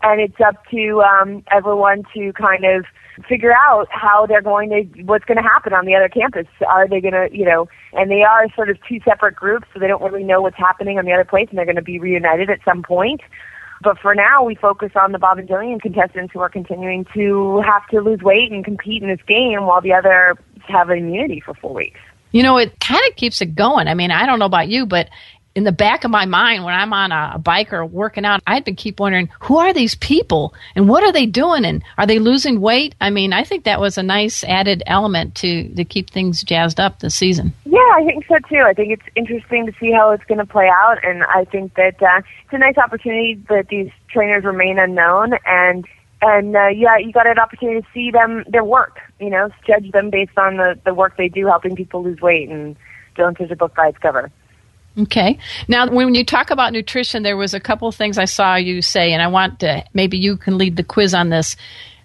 and 0.02 0.20
it's 0.20 0.40
up 0.40 0.64
to 0.70 1.02
um, 1.02 1.44
everyone 1.50 2.04
to 2.14 2.32
kind 2.32 2.64
of 2.64 2.84
figure 3.28 3.52
out 3.52 3.86
how 3.90 4.26
they're 4.26 4.40
going 4.42 4.70
to 4.70 5.02
what's 5.02 5.24
going 5.24 5.36
to 5.36 5.42
happen 5.42 5.72
on 5.72 5.84
the 5.84 5.94
other 5.94 6.08
campus. 6.08 6.46
Are 6.66 6.88
they 6.88 7.00
going 7.00 7.14
to, 7.14 7.28
you 7.32 7.44
know, 7.44 7.68
and 7.92 8.10
they 8.10 8.22
are 8.22 8.46
sort 8.54 8.70
of 8.70 8.78
two 8.88 9.00
separate 9.04 9.36
groups, 9.36 9.66
so 9.72 9.80
they 9.80 9.86
don't 9.86 10.02
really 10.02 10.24
know 10.24 10.40
what's 10.40 10.56
happening 10.56 10.98
on 10.98 11.04
the 11.04 11.12
other 11.12 11.24
place, 11.24 11.48
and 11.50 11.58
they're 11.58 11.66
going 11.66 11.76
to 11.76 11.82
be 11.82 11.98
reunited 11.98 12.50
at 12.50 12.60
some 12.64 12.82
point. 12.82 13.20
But 13.82 13.98
for 13.98 14.14
now, 14.14 14.42
we 14.42 14.54
focus 14.54 14.92
on 14.94 15.12
the 15.12 15.18
Bob 15.18 15.38
and 15.38 15.48
Jillian 15.48 15.80
contestants 15.80 16.32
who 16.34 16.40
are 16.40 16.50
continuing 16.50 17.06
to 17.14 17.62
have 17.64 17.86
to 17.88 18.00
lose 18.00 18.20
weight 18.20 18.52
and 18.52 18.64
compete 18.64 19.02
in 19.02 19.08
this 19.08 19.20
game, 19.26 19.64
while 19.64 19.80
the 19.80 19.92
other 19.92 20.36
have 20.68 20.90
immunity 20.90 21.40
for 21.40 21.54
four 21.54 21.74
weeks. 21.74 22.00
You 22.32 22.42
know, 22.42 22.58
it 22.58 22.78
kind 22.80 23.02
of 23.08 23.16
keeps 23.16 23.40
it 23.40 23.54
going. 23.54 23.88
I 23.88 23.94
mean, 23.94 24.10
I 24.10 24.24
don't 24.26 24.38
know 24.38 24.44
about 24.46 24.68
you, 24.68 24.86
but 24.86 25.08
in 25.54 25.64
the 25.64 25.72
back 25.72 26.04
of 26.04 26.10
my 26.10 26.26
mind, 26.26 26.64
when 26.64 26.74
I'm 26.74 26.92
on 26.92 27.10
a, 27.10 27.38
bike 27.38 27.72
or 27.72 27.84
working 27.84 28.24
out, 28.24 28.42
I'd 28.46 28.64
been 28.64 28.76
keep 28.76 29.00
wondering, 29.00 29.28
who 29.40 29.58
are 29.58 29.72
these 29.72 29.94
people 29.96 30.54
and 30.76 30.88
what 30.88 31.02
are 31.02 31.12
they 31.12 31.26
doing 31.26 31.64
and 31.64 31.82
are 31.98 32.06
they 32.06 32.18
losing 32.18 32.60
weight? 32.60 32.94
I 33.00 33.10
mean, 33.10 33.32
I 33.32 33.44
think 33.44 33.64
that 33.64 33.80
was 33.80 33.98
a 33.98 34.02
nice 34.02 34.44
added 34.44 34.82
element 34.86 35.34
to 35.36 35.68
to 35.74 35.84
keep 35.84 36.10
things 36.10 36.42
jazzed 36.42 36.78
up 36.78 37.00
this 37.00 37.14
season. 37.14 37.52
Yeah, 37.64 37.78
I 37.78 38.04
think 38.04 38.26
so 38.26 38.36
too. 38.48 38.62
I 38.64 38.74
think 38.74 38.92
it's 38.92 39.06
interesting 39.16 39.66
to 39.66 39.72
see 39.80 39.90
how 39.90 40.10
it's 40.12 40.24
going 40.24 40.38
to 40.38 40.46
play 40.46 40.68
out, 40.68 40.98
and 41.04 41.24
I 41.24 41.44
think 41.44 41.74
that 41.74 42.00
uh, 42.02 42.22
it's 42.44 42.52
a 42.52 42.58
nice 42.58 42.78
opportunity 42.78 43.34
that 43.48 43.68
these 43.68 43.90
trainers 44.08 44.44
remain 44.44 44.78
unknown, 44.78 45.32
and 45.46 45.84
and 46.22 46.54
uh, 46.54 46.68
yeah, 46.68 46.98
you 46.98 47.12
got 47.12 47.26
an 47.26 47.38
opportunity 47.38 47.80
to 47.80 47.86
see 47.92 48.10
them 48.10 48.44
their 48.48 48.64
work. 48.64 49.00
You 49.18 49.30
know, 49.30 49.50
judge 49.66 49.90
them 49.90 50.10
based 50.10 50.36
on 50.36 50.58
the 50.58 50.78
the 50.84 50.94
work 50.94 51.16
they 51.16 51.28
do, 51.28 51.46
helping 51.46 51.74
people 51.74 52.02
lose 52.02 52.20
weight, 52.20 52.48
and 52.48 52.76
don't 53.16 53.36
judge 53.36 53.50
a 53.50 53.56
book 53.56 53.74
by 53.74 53.88
its 53.88 53.98
cover. 53.98 54.30
Okay. 55.02 55.38
Now, 55.68 55.88
when 55.88 56.14
you 56.14 56.24
talk 56.24 56.50
about 56.50 56.72
nutrition, 56.72 57.22
there 57.22 57.36
was 57.36 57.54
a 57.54 57.60
couple 57.60 57.88
of 57.88 57.94
things 57.94 58.18
I 58.18 58.24
saw 58.24 58.56
you 58.56 58.82
say, 58.82 59.12
and 59.12 59.22
I 59.22 59.28
want 59.28 59.60
to 59.60 59.84
maybe 59.94 60.18
you 60.18 60.36
can 60.36 60.58
lead 60.58 60.76
the 60.76 60.84
quiz 60.84 61.14
on 61.14 61.30
this. 61.30 61.56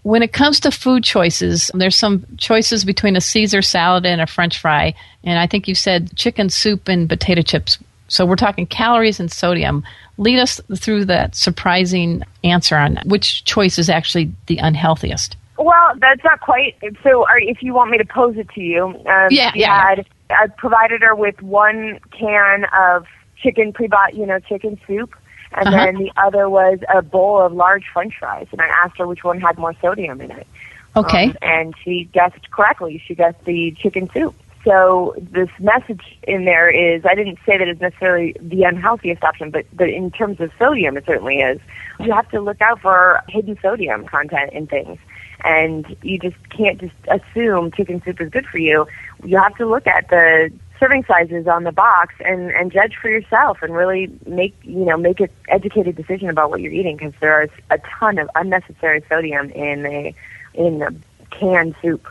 When 0.04 0.22
it 0.22 0.34
comes 0.34 0.60
to 0.62 0.72
food 0.72 1.04
choices, 1.04 1.72
there's 1.74 1.96
some 1.96 2.26
choices 2.38 2.86
between 2.86 3.16
a 3.16 3.22
Caesar 3.22 3.64
salad 3.64 4.06
and 4.06 4.22
a 4.22 4.28
French 4.28 4.60
fry, 4.60 4.94
and 5.24 5.40
I 5.40 5.48
think 5.48 5.68
you 5.68 5.74
said 5.74 6.16
chicken 6.16 6.50
soup 6.50 6.88
and 6.88 7.10
potato 7.10 7.42
chips. 7.42 7.80
So 8.08 8.26
we're 8.26 8.36
talking 8.36 8.68
calories 8.68 9.20
and 9.20 9.32
sodium. 9.32 9.84
Lead 10.18 10.40
us 10.40 10.62
through 10.78 11.06
that 11.06 11.36
surprising 11.36 12.24
answer 12.44 12.78
on 12.78 13.00
which 13.06 13.44
choice 13.46 13.80
is 13.80 13.90
actually 13.90 14.32
the 14.46 14.58
unhealthiest. 14.58 15.38
Well, 15.58 15.94
that's 16.00 16.24
not 16.24 16.42
quite. 16.42 16.76
So, 17.04 17.26
if 17.40 17.64
you 17.64 17.74
want 17.74 17.90
me 17.90 17.98
to 17.98 18.06
pose 18.06 18.38
it 18.38 18.50
to 18.50 18.62
you, 18.62 18.86
um, 18.88 19.28
Yeah, 19.30 19.52
yeah, 19.56 19.90
had, 19.90 20.06
I 20.30 20.48
provided 20.48 21.02
her 21.02 21.16
with 21.16 21.42
one 21.42 22.00
can 22.12 22.66
of 22.78 23.06
chicken 23.42 23.74
pre-bought, 23.74 24.16
you 24.16 24.26
know, 24.26 24.40
chicken 24.40 24.80
soup, 24.88 25.16
and 25.54 25.68
Uh-huh. 25.68 25.86
then 25.86 25.96
the 25.98 26.12
other 26.18 26.50
was 26.50 26.80
a 26.94 27.02
bowl 27.02 27.42
of 27.42 27.54
large 27.54 27.86
French 27.94 28.16
fries. 28.20 28.48
And 28.52 28.62
I 28.62 28.68
asked 28.68 28.98
her 28.98 29.08
which 29.08 29.24
one 29.24 29.40
had 29.40 29.58
more 29.58 29.74
sodium 29.82 30.22
in 30.22 30.32
it. 30.32 30.48
Okay. 30.96 31.26
Um, 31.28 31.38
and 31.42 31.74
she 31.84 32.06
guessed 32.14 32.50
correctly. 32.52 33.02
She 33.06 33.16
guessed 33.16 33.44
the 33.46 33.76
chicken 33.78 34.10
soup. 34.14 34.34
So 34.64 35.14
this 35.18 35.50
message 35.60 36.18
in 36.24 36.46
there 36.46 36.70
is, 36.70 37.06
I 37.06 37.14
didn't 37.14 37.38
say 37.46 37.58
that 37.60 37.68
it's 37.68 37.80
necessarily 37.82 38.36
the 38.42 38.64
unhealthiest 38.64 39.24
option, 39.24 39.52
but, 39.52 39.66
but 39.74 39.90
in 39.90 40.10
terms 40.10 40.40
of 40.40 40.52
sodium, 40.58 40.98
it 40.98 41.06
certainly 41.06 41.38
is. 41.42 41.60
You 42.00 42.12
have 42.14 42.28
to 42.32 42.40
look 42.42 42.60
out 42.62 42.82
for 42.82 43.22
hidden 43.30 43.60
sodium 43.62 44.06
content 44.06 44.54
in 44.54 44.66
things. 44.66 44.98
And 45.46 45.96
you 46.02 46.18
just 46.18 46.38
can't 46.50 46.80
just 46.80 46.96
assume 47.08 47.72
chicken 47.72 48.02
soup 48.04 48.20
is 48.20 48.30
good 48.30 48.48
for 48.48 48.58
you. 48.58 48.88
You 49.24 49.38
have 49.38 49.56
to 49.58 49.66
look 49.66 49.86
at 49.86 50.10
the 50.10 50.52
serving 50.80 51.06
sizes 51.06 51.48
on 51.48 51.64
the 51.64 51.72
box 51.72 52.16
and, 52.20 52.52
and 52.52 52.72
judge 52.72 52.96
for 53.00 53.10
yourself 53.10 53.60
and 53.62 53.74
really 53.74 54.12
make, 54.26 54.56
you 54.64 54.86
know, 54.86 54.98
make 54.98 55.20
an 55.20 55.30
educated 55.48 55.96
decision 55.96 56.30
about 56.30 56.50
what 56.50 56.62
you're 56.62 56.74
eating 56.74 56.98
because 56.98 57.14
there 57.22 57.44
is 57.44 57.52
a 57.70 57.78
ton 58.00 58.18
of 58.18 58.30
unnecessary 58.36 59.04
sodium 59.08 59.52
in 59.52 59.86
a, 59.86 60.16
in 60.56 60.82
a 60.82 60.90
canned 61.30 61.76
soup. 61.82 62.08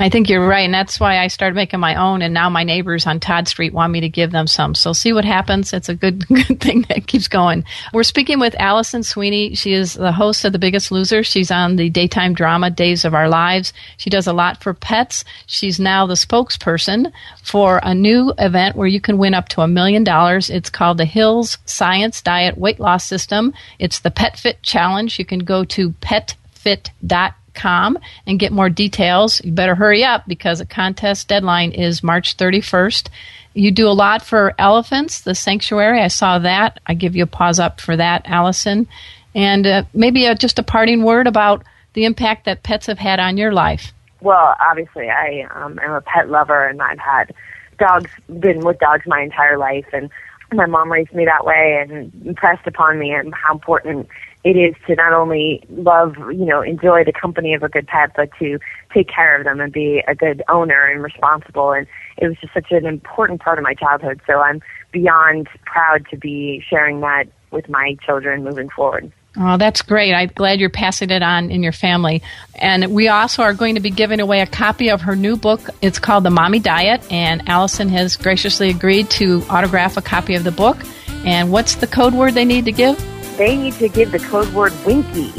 I 0.00 0.08
think 0.08 0.30
you're 0.30 0.48
right, 0.48 0.64
and 0.64 0.72
that's 0.72 0.98
why 0.98 1.18
I 1.18 1.26
started 1.26 1.54
making 1.54 1.78
my 1.78 1.94
own. 1.94 2.22
And 2.22 2.32
now 2.32 2.48
my 2.48 2.64
neighbors 2.64 3.06
on 3.06 3.20
Todd 3.20 3.46
Street 3.48 3.74
want 3.74 3.92
me 3.92 4.00
to 4.00 4.08
give 4.08 4.30
them 4.30 4.46
some. 4.46 4.74
So 4.74 4.94
see 4.94 5.12
what 5.12 5.26
happens. 5.26 5.74
It's 5.74 5.90
a 5.90 5.94
good 5.94 6.26
good 6.48 6.58
thing 6.58 6.86
that 6.88 7.06
keeps 7.06 7.28
going. 7.28 7.64
We're 7.92 8.02
speaking 8.02 8.40
with 8.40 8.54
Alison 8.58 9.02
Sweeney. 9.02 9.54
She 9.54 9.74
is 9.74 9.92
the 9.92 10.10
host 10.10 10.46
of 10.46 10.52
The 10.52 10.58
Biggest 10.58 10.90
Loser. 10.90 11.22
She's 11.22 11.50
on 11.50 11.76
the 11.76 11.90
daytime 11.90 12.32
drama 12.32 12.70
Days 12.70 13.04
of 13.04 13.12
Our 13.12 13.28
Lives. 13.28 13.74
She 13.98 14.08
does 14.08 14.26
a 14.26 14.32
lot 14.32 14.62
for 14.62 14.72
pets. 14.72 15.22
She's 15.44 15.78
now 15.78 16.06
the 16.06 16.14
spokesperson 16.14 17.12
for 17.42 17.78
a 17.82 17.94
new 17.94 18.32
event 18.38 18.76
where 18.76 18.88
you 18.88 19.02
can 19.02 19.18
win 19.18 19.34
up 19.34 19.50
to 19.50 19.60
a 19.60 19.68
million 19.68 20.02
dollars. 20.02 20.48
It's 20.48 20.70
called 20.70 20.96
the 20.96 21.04
Hills 21.04 21.58
Science 21.66 22.22
Diet 22.22 22.56
Weight 22.56 22.80
Loss 22.80 23.04
System. 23.04 23.52
It's 23.78 23.98
the 23.98 24.10
Pet 24.10 24.38
Fit 24.38 24.62
Challenge. 24.62 25.18
You 25.18 25.26
can 25.26 25.40
go 25.40 25.62
to 25.64 25.90
petfit.com 25.90 27.34
com 27.54 27.98
and 28.26 28.38
get 28.38 28.52
more 28.52 28.68
details. 28.68 29.40
You 29.44 29.52
better 29.52 29.74
hurry 29.74 30.04
up 30.04 30.24
because 30.26 30.58
the 30.58 30.66
contest 30.66 31.28
deadline 31.28 31.72
is 31.72 32.02
March 32.02 32.36
31st. 32.36 33.08
You 33.54 33.70
do 33.70 33.88
a 33.88 33.90
lot 33.90 34.22
for 34.22 34.54
elephants, 34.58 35.22
the 35.22 35.34
sanctuary. 35.34 36.00
I 36.00 36.08
saw 36.08 36.38
that. 36.38 36.80
I 36.86 36.94
give 36.94 37.16
you 37.16 37.24
a 37.24 37.26
pause 37.26 37.58
up 37.58 37.80
for 37.80 37.96
that, 37.96 38.22
Alison. 38.26 38.86
And 39.34 39.66
uh, 39.66 39.84
maybe 39.92 40.26
a, 40.26 40.34
just 40.34 40.58
a 40.58 40.62
parting 40.62 41.02
word 41.02 41.26
about 41.26 41.64
the 41.94 42.04
impact 42.04 42.44
that 42.44 42.62
pets 42.62 42.86
have 42.86 42.98
had 42.98 43.18
on 43.18 43.36
your 43.36 43.52
life. 43.52 43.92
Well, 44.20 44.54
obviously, 44.60 45.08
I 45.08 45.46
um, 45.54 45.78
am 45.80 45.92
a 45.92 46.00
pet 46.00 46.28
lover, 46.28 46.66
and 46.66 46.80
I've 46.80 46.98
had 46.98 47.34
dogs, 47.78 48.10
been 48.38 48.60
with 48.60 48.78
dogs 48.78 49.04
my 49.06 49.20
entire 49.20 49.58
life, 49.58 49.86
and 49.92 50.10
my 50.52 50.66
mom 50.66 50.92
raised 50.92 51.12
me 51.12 51.24
that 51.24 51.44
way 51.44 51.78
and 51.80 52.12
impressed 52.26 52.66
upon 52.66 52.98
me 52.98 53.12
and 53.12 53.34
how 53.34 53.54
important 53.54 54.08
it 54.42 54.56
is 54.56 54.74
to 54.86 54.94
not 54.94 55.12
only 55.12 55.62
love, 55.68 56.16
you 56.18 56.46
know, 56.46 56.62
enjoy 56.62 57.04
the 57.04 57.12
company 57.12 57.52
of 57.54 57.62
a 57.62 57.68
good 57.68 57.86
pet, 57.86 58.12
but 58.16 58.30
to 58.38 58.58
take 58.92 59.08
care 59.08 59.36
of 59.38 59.44
them 59.44 59.60
and 59.60 59.72
be 59.72 60.02
a 60.08 60.14
good 60.14 60.42
owner 60.48 60.86
and 60.86 61.02
responsible. 61.02 61.72
And 61.72 61.86
it 62.16 62.28
was 62.28 62.36
just 62.40 62.54
such 62.54 62.70
an 62.70 62.86
important 62.86 63.40
part 63.40 63.58
of 63.58 63.64
my 63.64 63.74
childhood. 63.74 64.20
So 64.26 64.40
I'm 64.40 64.62
beyond 64.92 65.48
proud 65.66 66.06
to 66.10 66.16
be 66.16 66.64
sharing 66.68 67.00
that 67.00 67.24
with 67.50 67.68
my 67.68 67.96
children 68.04 68.44
moving 68.44 68.70
forward. 68.70 69.12
Oh, 69.36 69.56
that's 69.56 69.82
great. 69.82 70.12
I'm 70.12 70.30
glad 70.34 70.58
you're 70.58 70.70
passing 70.70 71.10
it 71.10 71.22
on 71.22 71.50
in 71.50 71.62
your 71.62 71.72
family. 71.72 72.22
And 72.56 72.92
we 72.92 73.08
also 73.08 73.42
are 73.42 73.54
going 73.54 73.76
to 73.76 73.80
be 73.80 73.90
giving 73.90 74.20
away 74.20 74.40
a 74.40 74.46
copy 74.46 74.90
of 74.90 75.02
her 75.02 75.14
new 75.14 75.36
book. 75.36 75.60
It's 75.82 76.00
called 76.00 76.24
The 76.24 76.30
Mommy 76.30 76.58
Diet, 76.58 77.06
and 77.12 77.48
Alison 77.48 77.88
has 77.90 78.16
graciously 78.16 78.70
agreed 78.70 79.08
to 79.10 79.44
autograph 79.48 79.96
a 79.96 80.02
copy 80.02 80.34
of 80.34 80.42
the 80.42 80.50
book. 80.50 80.78
And 81.24 81.52
what's 81.52 81.76
the 81.76 81.86
code 81.86 82.14
word 82.14 82.34
they 82.34 82.44
need 82.44 82.64
to 82.64 82.72
give? 82.72 82.98
They 83.40 83.56
need 83.56 83.72
to 83.76 83.88
give 83.88 84.12
the 84.12 84.18
code 84.18 84.52
word 84.52 84.74
Winky. 84.84 85.32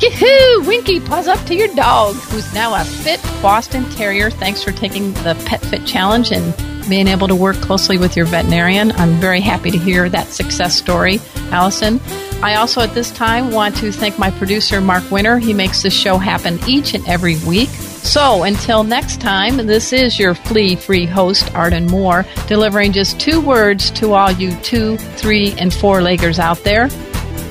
Yahoo! 0.00 0.66
Winky, 0.66 0.98
pause 0.98 1.28
up 1.28 1.38
to 1.46 1.54
your 1.54 1.72
dog, 1.76 2.16
who's 2.16 2.52
now 2.52 2.74
a 2.74 2.84
fit 2.84 3.22
Boston 3.40 3.88
Terrier. 3.90 4.30
Thanks 4.30 4.64
for 4.64 4.72
taking 4.72 5.12
the 5.12 5.40
Pet 5.46 5.60
Fit 5.60 5.86
Challenge 5.86 6.32
and 6.32 6.88
being 6.88 7.06
able 7.06 7.28
to 7.28 7.36
work 7.36 7.54
closely 7.58 7.98
with 7.98 8.16
your 8.16 8.26
veterinarian. 8.26 8.90
I'm 8.96 9.12
very 9.20 9.40
happy 9.40 9.70
to 9.70 9.78
hear 9.78 10.08
that 10.08 10.26
success 10.26 10.74
story, 10.74 11.20
Alison. 11.52 12.00
I 12.42 12.56
also, 12.56 12.80
at 12.80 12.94
this 12.94 13.12
time, 13.12 13.52
want 13.52 13.76
to 13.76 13.92
thank 13.92 14.18
my 14.18 14.32
producer, 14.32 14.80
Mark 14.80 15.08
Winter. 15.12 15.38
He 15.38 15.54
makes 15.54 15.82
this 15.82 15.94
show 15.94 16.18
happen 16.18 16.58
each 16.66 16.94
and 16.94 17.06
every 17.06 17.36
week. 17.46 17.68
So, 17.68 18.42
until 18.42 18.82
next 18.82 19.20
time, 19.20 19.56
this 19.68 19.92
is 19.92 20.18
your 20.18 20.34
flea 20.34 20.74
free 20.74 21.06
host, 21.06 21.54
Arden 21.54 21.86
Moore, 21.86 22.26
delivering 22.48 22.90
just 22.90 23.20
two 23.20 23.40
words 23.40 23.92
to 23.92 24.14
all 24.14 24.32
you 24.32 24.52
two, 24.62 24.96
three, 24.96 25.52
and 25.58 25.72
four 25.72 26.00
leggers 26.00 26.40
out 26.40 26.58
there. 26.64 26.88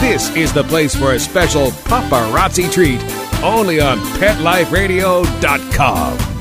This 0.00 0.34
is 0.36 0.52
the 0.52 0.64
place 0.64 0.94
for 0.94 1.12
a 1.12 1.18
special 1.18 1.70
paparazzi 1.70 2.70
treat. 2.70 3.00
Only 3.42 3.80
on 3.80 3.98
PetLifeRadio.com. 4.18 6.35